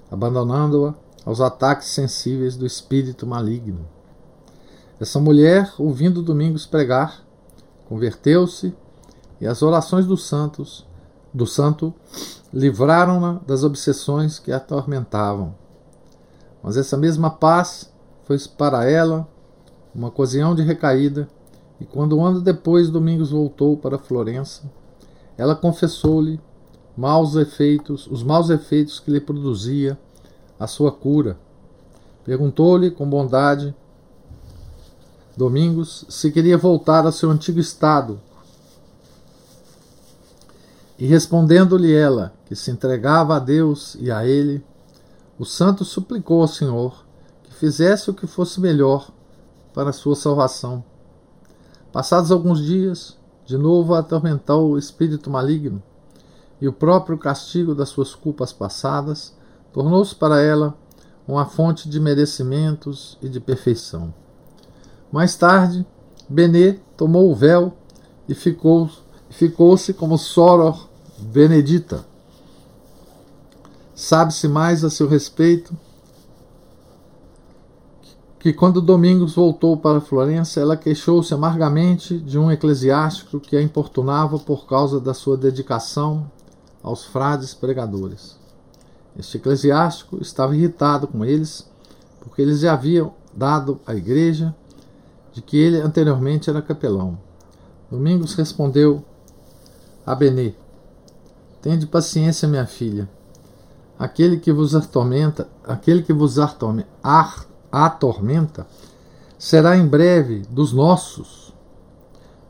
abandonando-a 0.10 0.94
aos 1.26 1.40
ataques 1.40 1.88
sensíveis 1.88 2.56
do 2.56 2.66
espírito 2.66 3.28
maligno. 3.28 3.88
Essa 5.00 5.20
mulher, 5.20 5.74
ouvindo 5.78 6.22
Domingos 6.22 6.66
pregar, 6.66 7.24
converteu-se 7.88 8.74
e 9.40 9.48
as 9.48 9.62
orações 9.62 10.06
dos 10.06 10.26
santos, 10.28 10.86
do 11.34 11.48
santo, 11.48 11.94
livraram-na 12.54 13.40
das 13.48 13.64
obsessões 13.64 14.38
que 14.38 14.52
a 14.52 14.58
atormentavam. 14.58 15.56
Mas 16.62 16.78
essa 16.78 16.98
mesma 16.98 17.30
paz 17.30 17.92
foi 18.26 18.38
para 18.58 18.88
ela 18.90 19.28
uma 19.94 20.08
ocasião 20.08 20.56
de 20.56 20.62
recaída 20.62 21.28
e 21.80 21.86
quando 21.86 22.18
um 22.18 22.26
ano 22.26 22.40
depois 22.40 22.90
Domingos 22.90 23.32
voltou 23.32 23.76
para 23.76 23.98
Florença, 23.98 24.64
ela 25.38 25.56
confessou-lhe 25.56 26.40
maus 26.96 27.36
efeitos, 27.36 28.06
os 28.08 28.22
maus 28.22 28.50
efeitos 28.50 29.00
que 29.00 29.10
lhe 29.10 29.20
produzia 29.20 29.98
a 30.60 30.68
sua 30.68 30.92
cura. 30.92 31.40
Perguntou-lhe 32.24 32.92
com 32.92 33.10
bondade 33.10 33.74
Domingos 35.36 36.06
se 36.10 36.32
queria 36.32 36.58
voltar 36.58 37.06
ao 37.06 37.12
seu 37.12 37.32
antigo 37.32 37.60
estado. 37.60 38.20
E 41.00 41.08
respondendo-lhe 41.08 41.92
ela 41.92 42.34
que 42.46 42.56
se 42.56 42.70
entregava 42.70 43.36
a 43.36 43.40
Deus 43.40 43.96
e 44.00 44.12
a 44.12 44.24
ele, 44.24 44.64
o 45.40 45.46
santo 45.46 45.84
suplicou 45.84 46.42
ao 46.42 46.48
Senhor 46.48 47.04
que 47.44 47.54
fizesse 47.54 48.12
o 48.12 48.14
que 48.14 48.28
fosse 48.28 48.62
melhor 48.62 49.10
para 49.74 49.94
sua 49.94 50.16
salvação. 50.16 50.84
Passados 51.92 52.32
alguns 52.32 52.64
dias, 52.64 53.18
de 53.46 53.58
novo 53.58 53.94
atormentou 53.94 54.72
o 54.72 54.78
espírito 54.78 55.30
maligno, 55.30 55.82
e 56.62 56.68
o 56.68 56.74
próprio 56.74 57.18
castigo 57.18 57.74
das 57.74 57.90
suas 57.90 58.14
culpas 58.14 58.54
passadas 58.54 59.36
tornou-se 59.74 60.14
para 60.14 60.40
ela 60.40 60.78
uma 61.28 61.46
fonte 61.46 61.90
de 61.90 62.00
merecimentos 62.00 63.18
e 63.22 63.28
de 63.28 63.40
perfeição. 63.40 64.14
Mais 65.12 65.36
tarde, 65.36 65.86
Benê 66.30 66.80
tomou 66.96 67.32
o 67.32 67.36
véu 67.36 67.74
e 68.28 68.34
ficou-se 68.34 69.02
ficou 69.30 69.76
como 69.98 70.18
Soror 70.18 70.88
Benedita. 71.18 72.06
Sabe-se 73.96 74.48
mais 74.48 74.84
a 74.84 74.90
seu 74.90 75.08
respeito 75.08 75.76
que 78.42 78.52
quando 78.52 78.82
Domingos 78.82 79.36
voltou 79.36 79.78
para 79.78 80.02
Florença, 80.02 80.60
ela 80.60 80.76
queixou-se 80.76 81.32
amargamente 81.32 82.18
de 82.18 82.40
um 82.40 82.52
eclesiástico 82.52 83.40
que 83.40 83.56
a 83.56 83.62
importunava 83.62 84.40
por 84.40 84.66
causa 84.66 85.00
da 85.00 85.14
sua 85.14 85.38
dedicação 85.38 86.26
aos 86.82 87.06
frades 87.06 87.54
pregadores. 87.54 88.36
Este 89.16 89.38
eclesiástico 89.38 90.18
estava 90.20 90.56
irritado 90.56 91.08
com 91.08 91.24
eles, 91.24 91.70
porque 92.20 92.42
eles 92.42 92.62
lhe 92.62 92.68
haviam 92.68 93.14
dado 93.32 93.80
à 93.86 93.94
igreja 93.94 94.56
de 95.32 95.44
que 95.44 95.58
ele 95.58 95.78
anteriormente 95.78 96.50
era 96.50 96.64
capelão. 96.64 97.20
Domingos 97.92 98.34
respondeu 98.34 99.06
a 100.04 100.16
Benê: 100.16 100.56
Tende 101.62 101.86
paciência, 101.86 102.48
minha 102.48 102.66
filha. 102.66 103.08
Aquele 104.00 104.38
que 104.38 104.52
vos 104.52 104.74
atormenta, 104.74 105.48
aquele 105.64 106.02
que 106.02 106.12
vos 106.12 106.40
atormenta, 106.40 106.90
a 107.72 107.90
tormenta, 107.90 108.68
será 109.38 109.78
em 109.78 109.88
breve 109.88 110.40
dos 110.50 110.74
nossos. 110.74 111.54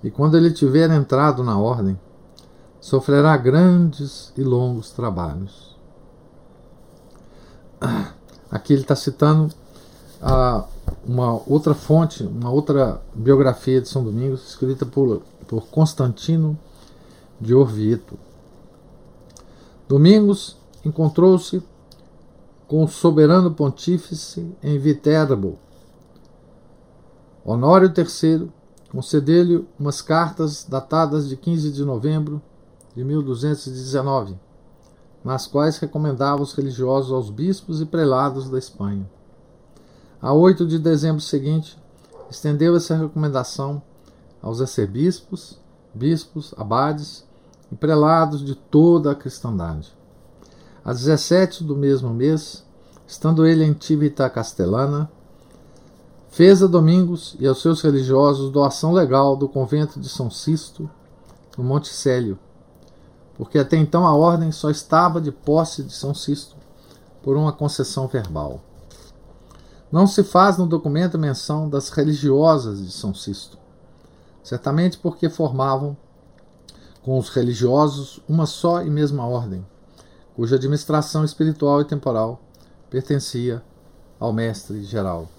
E 0.04 0.10
quando 0.10 0.36
ele 0.36 0.52
tiver 0.52 0.90
entrado 0.90 1.44
na 1.44 1.58
ordem, 1.58 2.00
sofrerá 2.80 3.38
grandes 3.38 4.34
e 4.36 4.44
longos 4.44 4.92
trabalhos. 4.92 5.78
Aqui 8.50 8.74
ele 8.74 8.82
está 8.82 8.96
citando 8.96 9.54
ah, 10.22 10.66
uma 11.08 11.42
outra 11.48 11.74
fonte, 11.74 12.24
uma 12.24 12.50
outra 12.50 13.02
biografia 13.14 13.80
de 13.80 13.88
São 13.88 14.04
Domingos, 14.04 14.50
escrita 14.50 14.86
por, 14.86 15.22
por 15.48 15.68
Constantino 15.68 16.58
de 17.40 17.54
Orvieto. 17.54 18.18
Domingos 19.88 20.58
encontrou-se 20.84 21.64
com 22.72 22.86
o 22.86 22.88
soberano 22.88 23.52
pontífice 23.52 24.50
em 24.64 24.80
Viterbo. 24.80 25.60
Honório 27.44 27.92
III 27.94 28.50
concedeu-lhe 28.90 29.68
umas 29.78 30.02
cartas 30.02 30.64
datadas 30.64 31.28
de 31.28 31.36
15 31.36 31.70
de 31.70 31.84
novembro 31.84 32.42
de 32.96 33.04
1219, 33.04 34.40
nas 35.22 35.48
quais 35.48 35.80
recomendava 35.80 36.42
os 36.42 36.54
religiosos 36.54 37.12
aos 37.12 37.30
bispos 37.30 37.82
e 37.82 37.86
prelados 37.86 38.50
da 38.50 38.58
Espanha. 38.58 39.06
A 40.22 40.32
8 40.32 40.66
de 40.66 40.80
dezembro 40.80 41.20
seguinte, 41.20 41.78
estendeu 42.30 42.74
essa 42.78 42.96
recomendação 42.96 43.82
aos 44.42 44.62
arcebispos, 44.62 45.60
bispos, 45.94 46.56
abades 46.58 47.28
e 47.70 47.76
prelados 47.76 48.42
de 48.42 48.56
toda 48.56 49.12
a 49.12 49.16
cristandade. 49.16 49.94
A 50.84 50.94
17 50.94 51.64
do 51.64 51.76
mesmo 51.76 52.10
mês, 52.10 52.66
estando 53.06 53.46
ele 53.46 53.64
em 53.64 53.72
Tibita 53.72 54.28
Castelana, 54.28 55.12
fez 56.32 56.64
a 56.64 56.68
Domingos 56.68 57.36
e 57.40 57.46
aos 57.46 57.62
seus 57.62 57.82
religiosos 57.82 58.52
doação 58.52 58.92
legal 58.92 59.36
do 59.36 59.48
convento 59.48 60.00
de 60.00 60.10
São 60.10 60.32
Sisto, 60.32 60.90
no 61.56 61.64
Monte 61.64 61.90
Célio, 61.90 62.40
porque 63.36 63.60
até 63.60 63.78
então 63.78 64.08
a 64.08 64.16
ordem 64.16 64.52
só 64.52 64.72
estava 64.72 65.22
de 65.22 65.32
posse 65.32 65.84
de 65.84 65.94
São 65.94 66.16
Sisto 66.16 66.56
por 67.22 67.38
uma 67.38 67.54
concessão 67.54 68.08
verbal. 68.08 68.60
Não 69.92 70.08
se 70.08 70.24
faz 70.24 70.58
no 70.58 70.66
documento 70.66 71.20
menção 71.20 71.70
das 71.70 71.90
religiosas 71.90 72.84
de 72.84 72.92
São 72.92 73.14
Sisto, 73.14 73.56
certamente 74.42 74.98
porque 74.98 75.30
formavam 75.30 75.96
com 77.04 77.20
os 77.20 77.30
religiosos 77.30 78.20
uma 78.28 78.48
só 78.48 78.82
e 78.82 78.90
mesma 78.90 79.28
ordem, 79.28 79.64
cuja 80.42 80.56
administração 80.56 81.24
espiritual 81.24 81.82
e 81.82 81.86
temporal 81.86 82.42
pertencia 82.90 83.62
ao 84.20 84.34
mestre 84.34 84.84
geral. 84.84 85.30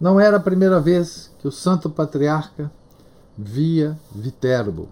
Não 0.00 0.18
era 0.18 0.38
a 0.38 0.40
primeira 0.40 0.80
vez 0.80 1.30
que 1.38 1.46
o 1.46 1.52
santo 1.52 1.90
patriarca 1.90 2.72
via 3.36 3.94
Viterbo. 4.10 4.88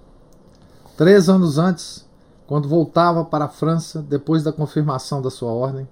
Três 0.94 1.26
anos 1.30 1.56
antes, 1.56 2.06
quando 2.46 2.68
voltava 2.68 3.24
para 3.24 3.46
a 3.46 3.48
França 3.48 4.02
depois 4.02 4.42
da 4.42 4.52
confirmação 4.52 5.22
da 5.22 5.30
sua 5.30 5.52
ordem, 5.52 5.88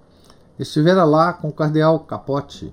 estivera 0.59 1.03
lá 1.05 1.33
com 1.33 1.47
o 1.47 1.53
cardeal 1.53 2.01
Capote, 2.01 2.71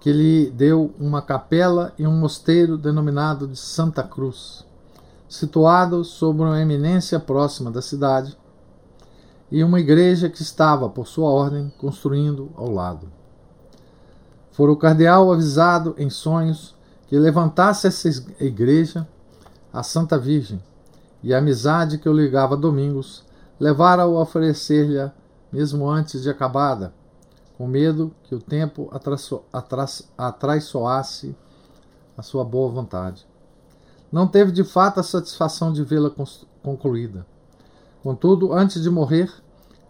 que 0.00 0.12
lhe 0.12 0.50
deu 0.50 0.92
uma 0.98 1.22
capela 1.22 1.92
e 1.96 2.08
um 2.08 2.18
mosteiro 2.18 2.76
denominado 2.76 3.46
de 3.46 3.56
Santa 3.56 4.02
Cruz 4.02 4.68
situado 5.30 6.04
sobre 6.04 6.42
uma 6.42 6.60
eminência 6.60 7.20
próxima 7.20 7.70
da 7.70 7.80
cidade, 7.80 8.36
e 9.48 9.62
uma 9.62 9.78
igreja 9.78 10.28
que 10.28 10.42
estava, 10.42 10.90
por 10.90 11.06
sua 11.06 11.30
ordem, 11.30 11.72
construindo 11.78 12.50
ao 12.56 12.68
lado. 12.68 13.10
Fora 14.50 14.72
o 14.72 14.76
cardeal 14.76 15.32
avisado 15.32 15.94
em 15.96 16.10
sonhos 16.10 16.74
que 17.06 17.16
levantasse 17.16 17.86
essa 17.86 18.08
igreja 18.40 19.08
à 19.72 19.84
Santa 19.84 20.18
Virgem, 20.18 20.60
e 21.22 21.32
a 21.32 21.38
amizade 21.38 21.98
que 21.98 22.08
o 22.08 22.12
ligava 22.12 22.54
a 22.54 22.58
Domingos 22.58 23.24
levara-o 23.58 24.16
a 24.16 24.22
oferecer-lhe 24.22 25.10
mesmo 25.52 25.88
antes 25.88 26.22
de 26.22 26.30
acabada, 26.30 26.92
com 27.56 27.68
medo 27.68 28.12
que 28.24 28.34
o 28.34 28.40
tempo 28.40 28.90
atraiçoasse 30.16 31.36
a 32.16 32.22
sua 32.22 32.44
boa 32.44 32.70
vontade. 32.70 33.29
Não 34.10 34.26
teve 34.26 34.50
de 34.50 34.64
fato 34.64 34.98
a 34.98 35.02
satisfação 35.02 35.72
de 35.72 35.84
vê-la 35.84 36.12
concluída. 36.62 37.26
Contudo, 38.02 38.52
antes 38.52 38.82
de 38.82 38.90
morrer, 38.90 39.32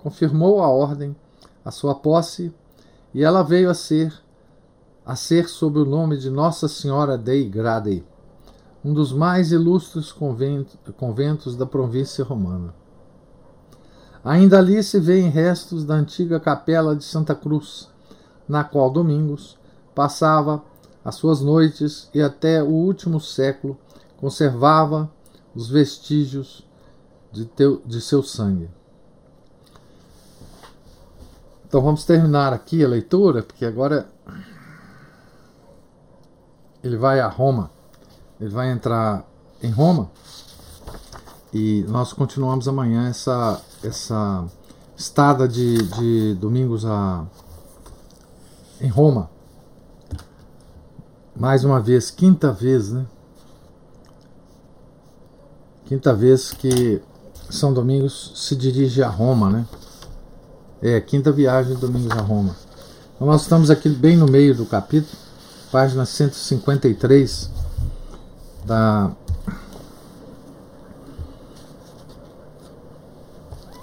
confirmou 0.03 0.63
a 0.63 0.69
ordem, 0.69 1.17
a 1.65 1.71
sua 1.71 1.95
posse, 1.95 2.53
e 3.15 3.23
ela 3.25 3.43
veio 3.43 3.71
a 3.71 3.75
ser 3.75 4.13
a 5.05 5.17
ser 5.17 5.49
sob 5.49 5.79
o 5.79 5.85
nome 5.85 6.17
de 6.17 6.31
Nossa 6.31 6.69
Senhora 6.69 7.19
dei 7.19 7.49
Grade, 7.49 8.05
um 8.85 8.95
dos 8.95 9.13
mais 9.13 9.51
ilustres 9.51 10.13
conventos 10.13 11.57
da 11.57 11.67
província 11.67 12.23
romana. 12.23 12.75
Ainda 14.23 14.59
ali 14.59 14.83
se 14.83 15.01
vêem 15.01 15.29
restos 15.29 15.85
da 15.85 15.95
antiga 15.95 16.39
capela 16.39 16.95
de 16.95 17.03
Santa 17.03 17.35
Cruz, 17.35 17.89
na 18.47 18.63
qual 18.63 18.91
Domingos 18.91 19.59
passava 19.95 20.63
as 21.05 21.15
suas 21.15 21.41
noites 21.41 22.09
e 22.15 22.23
até 22.23 22.63
o 22.63 22.69
último 22.69 23.19
século 23.19 23.77
conservava 24.21 25.11
os 25.55 25.69
vestígios 25.69 26.67
de, 27.33 27.45
teu, 27.47 27.83
de 27.85 28.01
seu 28.01 28.23
sangue. 28.23 28.69
Então 31.67 31.81
vamos 31.81 32.05
terminar 32.05 32.53
aqui 32.53 32.85
a 32.85 32.89
leitura, 32.89 33.43
porque 33.43 33.65
agora 33.65 34.09
ele 36.83 36.97
vai 36.97 37.21
a 37.21 37.29
Roma, 37.29 37.71
ele 38.41 38.51
vai 38.51 38.71
entrar 38.71 39.25
em 39.63 39.71
Roma 39.71 40.11
e 41.53 41.85
nós 41.89 42.13
continuamos 42.13 42.69
amanhã 42.69 43.09
essa, 43.09 43.61
essa 43.83 44.47
estada 44.97 45.49
de, 45.49 45.79
de 45.79 46.35
domingos 46.35 46.85
a, 46.85 47.25
em 48.81 48.89
Roma. 48.89 49.31
Mais 51.35 51.65
uma 51.65 51.81
vez, 51.81 52.11
quinta 52.11 52.53
vez, 52.53 52.93
né? 52.93 53.07
Quinta 55.91 56.15
vez 56.15 56.53
que 56.53 57.03
São 57.51 57.75
Domingos 57.75 58.31
se 58.37 58.55
dirige 58.55 59.03
a 59.03 59.09
Roma, 59.09 59.51
né? 59.51 59.67
É, 60.81 61.01
quinta 61.01 61.33
viagem 61.33 61.75
de 61.75 61.81
Domingos 61.81 62.13
a 62.13 62.21
Roma. 62.21 62.55
Então 63.17 63.27
nós 63.27 63.43
estamos 63.43 63.73
aqui 63.73 63.89
bem 63.89 64.17
no 64.17 64.27
meio 64.27 64.55
do 64.55 64.65
capítulo, 64.65 65.19
página 65.73 66.07
153 66.07 67.51
da 68.65 69.11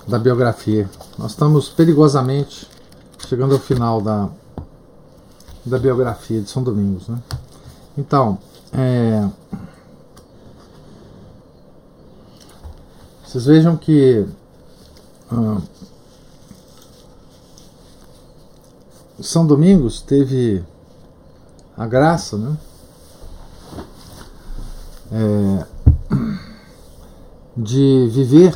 da 0.08 0.18
biografia. 0.18 0.90
Nós 1.18 1.32
estamos 1.32 1.68
perigosamente 1.68 2.70
chegando 3.28 3.54
ao 3.54 3.60
final 3.60 4.00
da, 4.00 4.30
da 5.66 5.78
biografia 5.78 6.40
de 6.40 6.50
São 6.50 6.64
Domingos. 6.64 7.10
Né? 7.10 7.22
Então, 7.98 8.40
é, 8.72 9.28
Vocês 13.28 13.46
vejam 13.46 13.76
que 13.76 14.26
ah, 15.30 15.60
São 19.20 19.46
Domingos 19.46 20.02
teve 20.02 20.64
a 21.76 21.86
graça, 21.86 22.38
né? 22.38 22.58
É, 25.12 25.66
de 27.58 28.08
viver, 28.14 28.56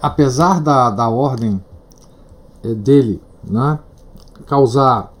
apesar 0.00 0.58
da, 0.62 0.90
da 0.90 1.10
ordem 1.10 1.62
é, 2.64 2.72
dele, 2.72 3.22
né? 3.44 3.78
causar 4.46 5.12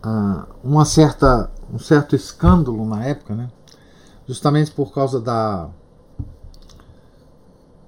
ah, 0.00 0.46
uma 0.62 0.84
certa, 0.84 1.50
um 1.68 1.80
certo 1.80 2.14
escândalo 2.14 2.86
na 2.86 3.04
época, 3.04 3.34
né? 3.34 3.50
justamente 4.28 4.70
por 4.70 4.92
causa 4.92 5.20
da 5.20 5.68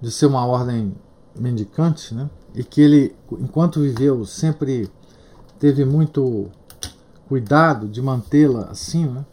de 0.01 0.11
ser 0.11 0.27
uma 0.27 0.47
ordem 0.47 0.95
mendicante, 1.39 2.15
né? 2.15 2.29
E 2.55 2.65
que 2.65 2.81
ele, 2.81 3.17
enquanto 3.33 3.81
viveu, 3.81 4.25
sempre 4.25 4.91
teve 5.59 5.85
muito 5.85 6.51
cuidado 7.29 7.89
de 7.89 8.01
mantê-la 8.01 8.69
assim, 8.71 9.07
né? 9.07 9.25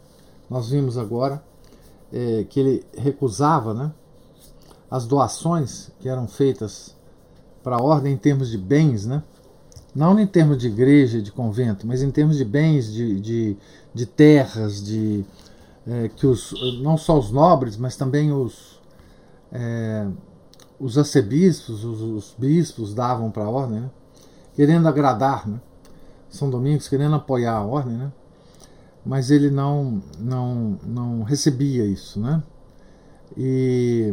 Nós 0.48 0.68
vimos 0.68 0.98
agora 0.98 1.42
é, 2.12 2.44
que 2.48 2.60
ele 2.60 2.84
recusava, 2.96 3.74
né? 3.74 3.92
As 4.90 5.06
doações 5.06 5.90
que 5.98 6.08
eram 6.08 6.28
feitas 6.28 6.94
para 7.62 7.76
a 7.76 7.82
ordem 7.82 8.12
em 8.12 8.16
termos 8.16 8.48
de 8.50 8.58
bens, 8.58 9.06
né? 9.06 9.22
Não 9.94 10.18
em 10.20 10.26
termos 10.26 10.58
de 10.58 10.66
igreja, 10.66 11.22
de 11.22 11.32
convento, 11.32 11.86
mas 11.86 12.02
em 12.02 12.10
termos 12.10 12.36
de 12.36 12.44
bens, 12.44 12.92
de, 12.92 13.18
de, 13.18 13.56
de 13.94 14.06
terras, 14.06 14.84
de 14.84 15.24
é, 15.86 16.08
que 16.08 16.26
os 16.26 16.52
não 16.82 16.96
só 16.98 17.18
os 17.18 17.30
nobres, 17.30 17.76
mas 17.76 17.96
também 17.96 18.32
os 18.32 18.80
é, 19.50 20.06
os 20.78 20.98
arcebispos, 20.98 21.84
os, 21.84 22.00
os 22.00 22.34
bispos 22.38 22.94
davam 22.94 23.30
para 23.30 23.44
a 23.44 23.50
ordem, 23.50 23.80
né? 23.80 23.90
querendo 24.54 24.88
agradar, 24.88 25.46
né? 25.46 25.60
São 26.28 26.50
Domingos 26.50 26.88
querendo 26.88 27.14
apoiar 27.14 27.54
a 27.54 27.64
ordem, 27.64 27.96
né? 27.96 28.12
mas 29.06 29.30
ele 29.30 29.50
não, 29.50 30.02
não, 30.18 30.78
não 30.82 31.22
recebia 31.22 31.84
isso, 31.84 32.18
né? 32.18 32.42
E, 33.36 34.12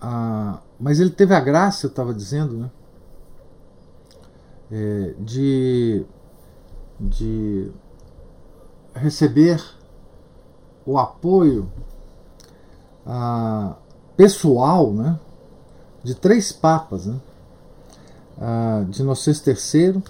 a, 0.00 0.58
mas 0.80 0.98
ele 0.98 1.10
teve 1.10 1.34
a 1.34 1.40
graça, 1.40 1.86
eu 1.86 1.90
estava 1.90 2.14
dizendo, 2.14 2.56
né? 2.56 2.70
É, 4.72 5.14
de, 5.20 6.04
de 6.98 7.70
receber 8.94 9.62
o 10.84 10.98
apoio 10.98 11.70
a, 13.04 13.76
pessoal, 14.16 14.94
né? 14.94 15.20
De 16.06 16.14
três 16.14 16.52
papas, 16.52 17.06
né? 17.06 17.16
uh, 18.38 18.84
de 18.84 19.02
Inocêncio 19.02 19.42
III, 19.52 20.02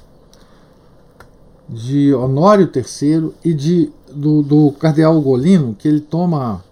de 1.67 2.15
Honório 2.15 2.71
III 2.75 3.33
e 3.43 3.55
de, 3.55 3.91
do, 4.13 4.43
do 4.43 4.73
cardeal 4.73 5.17
Ugolino, 5.17 5.75
que 5.75 5.89
ele 5.89 6.01
toma 6.01 6.63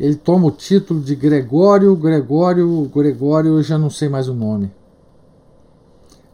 ele 0.00 0.16
toma 0.16 0.46
o 0.46 0.50
título 0.50 1.00
de 1.00 1.14
Gregório, 1.14 1.94
Gregório, 1.94 2.90
Gregório, 2.92 3.58
eu 3.58 3.62
já 3.62 3.76
não 3.76 3.90
sei 3.90 4.08
mais 4.08 4.26
o 4.26 4.34
nome. 4.34 4.72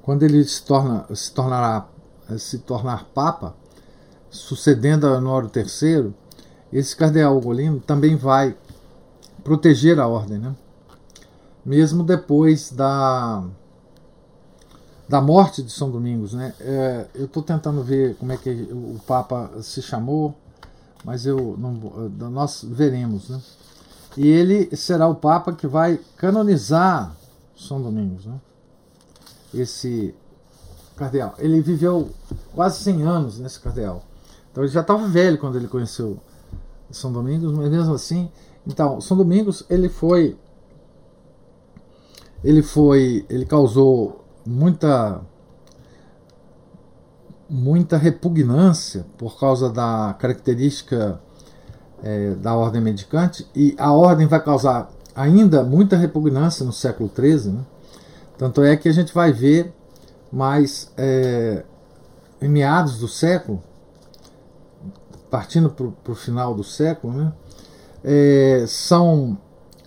Quando 0.01 0.23
ele 0.23 0.43
se, 0.45 0.63
torna, 0.63 1.05
se 1.13 1.33
tornará 1.33 1.87
se 2.39 2.59
tornar 2.59 3.05
papa, 3.13 3.55
sucedendo 4.31 5.07
a 5.07 5.19
Honório 5.19 5.51
III, 5.55 6.15
esse 6.73 6.95
cardeal 6.95 7.37
Ugolino 7.37 7.81
também 7.81 8.15
vai 8.17 8.57
proteger 9.43 9.99
a 9.99 10.07
ordem, 10.07 10.39
né? 10.39 10.55
Mesmo 11.69 12.03
depois 12.03 12.73
da, 12.73 13.45
da 15.07 15.21
morte 15.21 15.63
de 15.63 15.71
São 15.71 15.91
Domingos. 15.91 16.33
Né? 16.33 16.55
É, 16.59 17.07
eu 17.15 17.27
estou 17.27 17.43
tentando 17.43 17.83
ver 17.83 18.17
como 18.17 18.33
é 18.33 18.39
que 18.39 18.51
o 18.73 18.99
Papa 19.07 19.51
se 19.61 19.83
chamou, 19.83 20.35
mas 21.05 21.27
eu 21.27 21.57
não, 21.59 21.73
nós 22.31 22.65
veremos. 22.67 23.29
Né? 23.29 23.39
E 24.17 24.27
ele 24.27 24.75
será 24.75 25.07
o 25.07 25.15
Papa 25.15 25.53
que 25.53 25.67
vai 25.67 26.01
canonizar 26.17 27.15
São 27.55 27.83
Domingos. 27.83 28.25
Né? 28.25 28.41
Esse 29.53 30.15
cardeal. 30.97 31.35
Ele 31.39 31.61
viveu 31.61 32.09
quase 32.55 32.83
100 32.83 33.03
anos 33.03 33.39
nesse 33.39 33.61
cardeal. 33.61 34.03
Então 34.51 34.65
ele 34.65 34.73
já 34.73 34.81
estava 34.81 35.07
velho 35.07 35.37
quando 35.37 35.57
ele 35.57 35.69
conheceu 35.69 36.19
São 36.91 37.13
Domingos, 37.13 37.53
mas 37.53 37.71
mesmo 37.71 37.93
assim. 37.93 38.31
Então, 38.67 39.03
São 39.03 39.19
Domingos 39.19 39.65
ele 39.69 39.91
foi. 39.91 40.35
Ele 42.43 42.63
foi. 42.63 43.25
Ele 43.29 43.45
causou 43.45 44.25
muita. 44.47 45.21
Muita 47.51 47.97
repugnância 47.97 49.07
por 49.17 49.41
causa 49.41 49.71
da 49.71 50.15
característica 50.19 51.19
é, 52.03 52.35
da 52.35 52.55
ordem 52.55 52.79
mendicante, 52.79 53.49
e 53.55 53.75
a 53.79 53.91
ordem 53.91 54.27
vai 54.27 54.39
causar 54.43 54.91
ainda 55.17 55.65
muita 55.65 55.97
repugnância 55.97 56.63
no 56.63 56.75
século 56.75 57.11
XIII. 57.11 57.53
Né? 57.53 57.61
Tanto 58.37 58.63
é 58.63 58.77
que 58.77 58.87
a 58.87 58.93
gente 58.93 59.15
vai 59.15 59.33
ver 59.33 59.73
mais 60.31 60.93
é, 60.95 61.65
em 62.43 62.49
meados 62.49 62.99
do 62.99 63.09
século 63.09 63.63
partindo 65.31 65.71
para 65.71 66.13
o 66.13 66.15
final 66.15 66.55
do 66.55 66.65
século, 66.65 67.13
né, 67.13 67.33
é, 68.05 68.65
São 68.67 69.39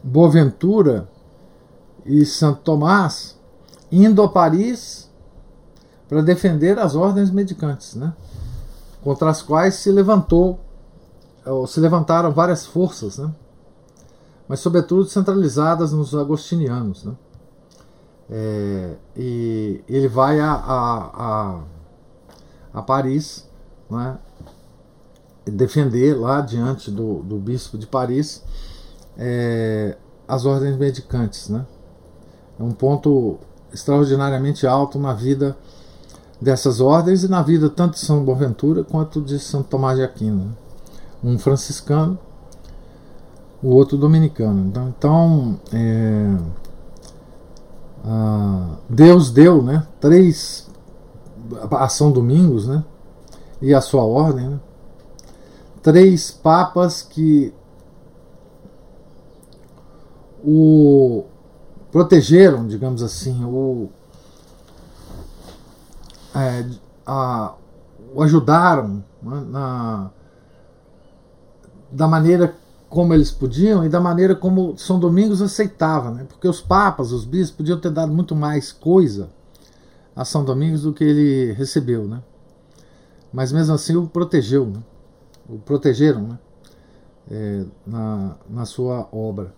Boaventura 0.03 1.07
e 2.05 2.25
Santo 2.25 2.61
Tomás 2.61 3.37
indo 3.91 4.21
a 4.21 4.29
Paris 4.29 5.09
para 6.07 6.21
defender 6.21 6.77
as 6.79 6.95
ordens 6.95 7.31
medicantes, 7.31 7.95
né, 7.95 8.13
contra 9.03 9.29
as 9.29 9.41
quais 9.41 9.75
se 9.75 9.91
levantou, 9.91 10.59
se 11.67 11.79
levantaram 11.79 12.31
várias 12.31 12.65
forças, 12.65 13.17
né, 13.17 13.33
mas 14.47 14.59
sobretudo 14.59 15.05
centralizadas 15.05 15.93
nos 15.93 16.13
agostinianos. 16.15 17.05
Né. 17.05 17.13
É, 18.29 18.95
e 19.15 19.83
ele 19.87 20.07
vai 20.07 20.39
a, 20.39 20.51
a, 20.51 21.11
a, 21.13 21.59
a 22.73 22.81
Paris, 22.81 23.47
né, 23.89 24.17
defender 25.45 26.13
lá 26.17 26.41
diante 26.41 26.91
do, 26.91 27.21
do 27.23 27.37
bispo 27.37 27.77
de 27.77 27.87
Paris 27.87 28.43
é, 29.17 29.97
as 30.27 30.45
ordens 30.45 30.77
medicantes. 30.77 31.49
Né? 31.49 31.65
É 32.61 32.63
um 32.63 32.71
ponto 32.71 33.39
extraordinariamente 33.73 34.67
alto 34.67 34.99
na 34.99 35.13
vida 35.15 35.57
dessas 36.39 36.79
ordens 36.79 37.23
e 37.23 37.27
na 37.27 37.41
vida 37.41 37.71
tanto 37.71 37.93
de 37.93 37.99
São 38.01 38.23
Boaventura 38.23 38.83
quanto 38.83 39.19
de 39.19 39.39
Santo 39.39 39.69
Tomás 39.69 39.97
de 39.97 40.03
Aquino. 40.03 40.45
Né? 40.45 40.51
Um 41.23 41.39
franciscano, 41.39 42.19
o 43.63 43.69
outro 43.69 43.97
dominicano. 43.97 44.67
Então, 44.67 44.93
então 44.95 45.59
é, 45.73 46.35
Deus 48.87 49.31
deu 49.31 49.63
né, 49.63 49.87
três 49.99 50.69
a 51.71 51.89
São 51.89 52.11
Domingos 52.11 52.67
né, 52.67 52.83
e 53.59 53.73
a 53.73 53.81
sua 53.81 54.03
ordem. 54.03 54.49
Né, 54.49 54.59
três 55.81 56.29
papas 56.29 57.01
que 57.01 57.51
o 60.43 61.25
protegeram, 61.91 62.67
digamos 62.67 63.03
assim, 63.03 63.43
o, 63.43 63.89
é, 66.35 66.65
a, 67.05 67.53
o 68.13 68.23
ajudaram 68.23 69.03
né, 69.21 69.45
na, 69.49 70.11
da 71.91 72.07
maneira 72.07 72.55
como 72.89 73.13
eles 73.13 73.31
podiam 73.31 73.85
e 73.85 73.89
da 73.89 73.99
maneira 73.99 74.35
como 74.35 74.77
São 74.77 74.99
Domingos 74.99 75.41
aceitava, 75.41 76.11
né? 76.11 76.25
porque 76.27 76.47
os 76.47 76.59
papas, 76.59 77.11
os 77.11 77.23
bispos, 77.23 77.57
podiam 77.57 77.79
ter 77.79 77.91
dado 77.91 78.11
muito 78.11 78.35
mais 78.35 78.71
coisa 78.71 79.29
a 80.15 80.25
São 80.25 80.43
Domingos 80.43 80.81
do 80.83 80.93
que 80.93 81.03
ele 81.03 81.53
recebeu, 81.53 82.05
né? 82.05 82.21
mas 83.31 83.51
mesmo 83.51 83.73
assim 83.73 83.95
o 83.95 84.07
protegeu. 84.07 84.65
Né? 84.65 84.81
o 85.51 85.57
protegeram 85.59 86.21
né? 86.21 86.39
É, 87.29 87.63
na, 87.85 88.35
na 88.49 88.65
sua 88.65 89.07
obra. 89.11 89.53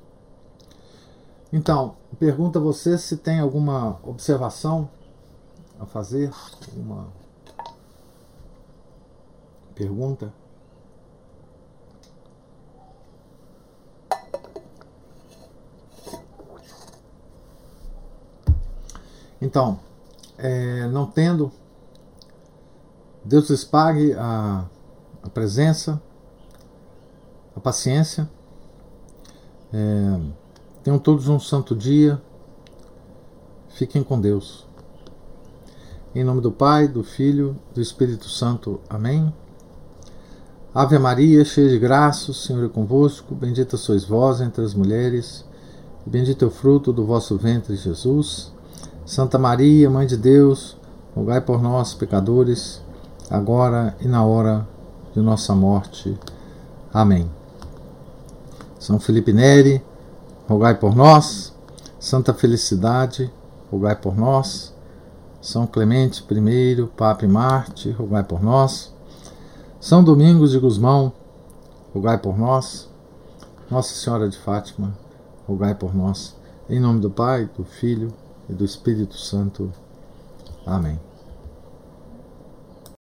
Então, 1.54 1.96
pergunta 2.20 2.60
você 2.60 2.98
se 2.98 3.16
tem 3.16 3.40
alguma 3.40 4.00
observação 4.04 4.90
a 5.80 5.86
fazer, 5.86 6.32
uma 6.76 7.08
pergunta. 9.76 10.34
Então, 19.40 19.80
é, 20.38 20.88
não 20.88 21.06
tendo, 21.06 21.52
Deus 23.24 23.50
lhes 23.50 23.64
pague 23.64 24.14
a 24.14 24.66
a 25.24 25.30
presença, 25.30 26.02
a 27.56 27.60
paciência. 27.60 28.30
É, 29.72 30.43
tenham 30.84 31.00
todos 31.00 31.28
um 31.28 31.40
santo 31.40 31.76
dia. 31.76 32.22
Fiquem 33.70 34.04
com 34.04 34.20
Deus. 34.20 34.68
Em 36.14 36.24
nome 36.24 36.42
do 36.42 36.52
Pai, 36.52 36.88
do 36.88 37.04
Filho, 37.04 37.56
do 37.74 37.82
Espírito 37.82 38.30
Santo. 38.30 38.80
Amém. 38.90 39.34
Ave 40.76 41.00
Maria, 41.00 41.46
cheia 41.46 41.70
de 41.70 41.80
graça, 41.80 42.32
o 42.32 42.34
Senhor 42.34 42.66
é 42.66 42.70
convosco. 42.70 43.34
Bendita 43.34 43.78
sois 43.78 44.04
vós 44.04 44.42
entre 44.42 44.64
as 44.64 44.74
mulheres, 44.74 45.46
e 46.06 46.10
bendito 46.10 46.46
é 46.46 46.48
o 46.48 46.52
fruto 46.52 46.92
do 46.92 47.06
vosso 47.06 47.38
ventre, 47.38 47.76
Jesus. 47.76 48.52
Santa 49.06 49.38
Maria, 49.38 49.90
Mãe 49.90 50.06
de 50.06 50.18
Deus, 50.18 50.78
rogai 51.16 51.42
por 51.42 51.62
nós, 51.62 51.94
pecadores, 51.94 52.82
agora 53.30 53.96
e 54.02 54.08
na 54.08 54.24
hora 54.26 54.68
de 55.14 55.22
nossa 55.22 55.54
morte. 55.56 56.18
Amém. 56.94 57.30
São 58.80 59.00
Felipe 59.00 59.32
Neri, 59.32 59.82
rogai 60.48 60.76
por 60.76 60.96
nós. 60.96 61.54
Santa 62.00 62.34
Felicidade, 62.34 63.32
rogai 63.72 63.96
por 63.96 64.16
nós. 64.16 64.74
São 65.42 65.68
Clemente 65.68 66.24
I, 66.32 66.88
Papa 66.96 67.26
e 67.26 67.28
Marte, 67.28 67.92
rogai 67.92 68.24
por 68.24 68.42
nós. 68.42 68.94
São 69.80 70.04
Domingos 70.04 70.52
de 70.52 70.60
Gusmão, 70.60 71.12
rogai 71.94 72.18
por 72.18 72.38
nós. 72.38 72.90
Nossa 73.70 73.94
Senhora 73.94 74.30
de 74.30 74.38
Fátima, 74.38 74.98
rogai 75.48 75.76
por 75.76 75.94
nós. 75.94 76.36
Em 76.70 76.80
nome 76.80 77.02
do 77.02 77.10
Pai, 77.10 77.50
do 77.58 77.64
Filho 77.64 78.14
e 78.50 78.54
do 78.54 78.64
Espírito 78.64 79.18
Santo. 79.18 79.72
Amém. 80.66 81.13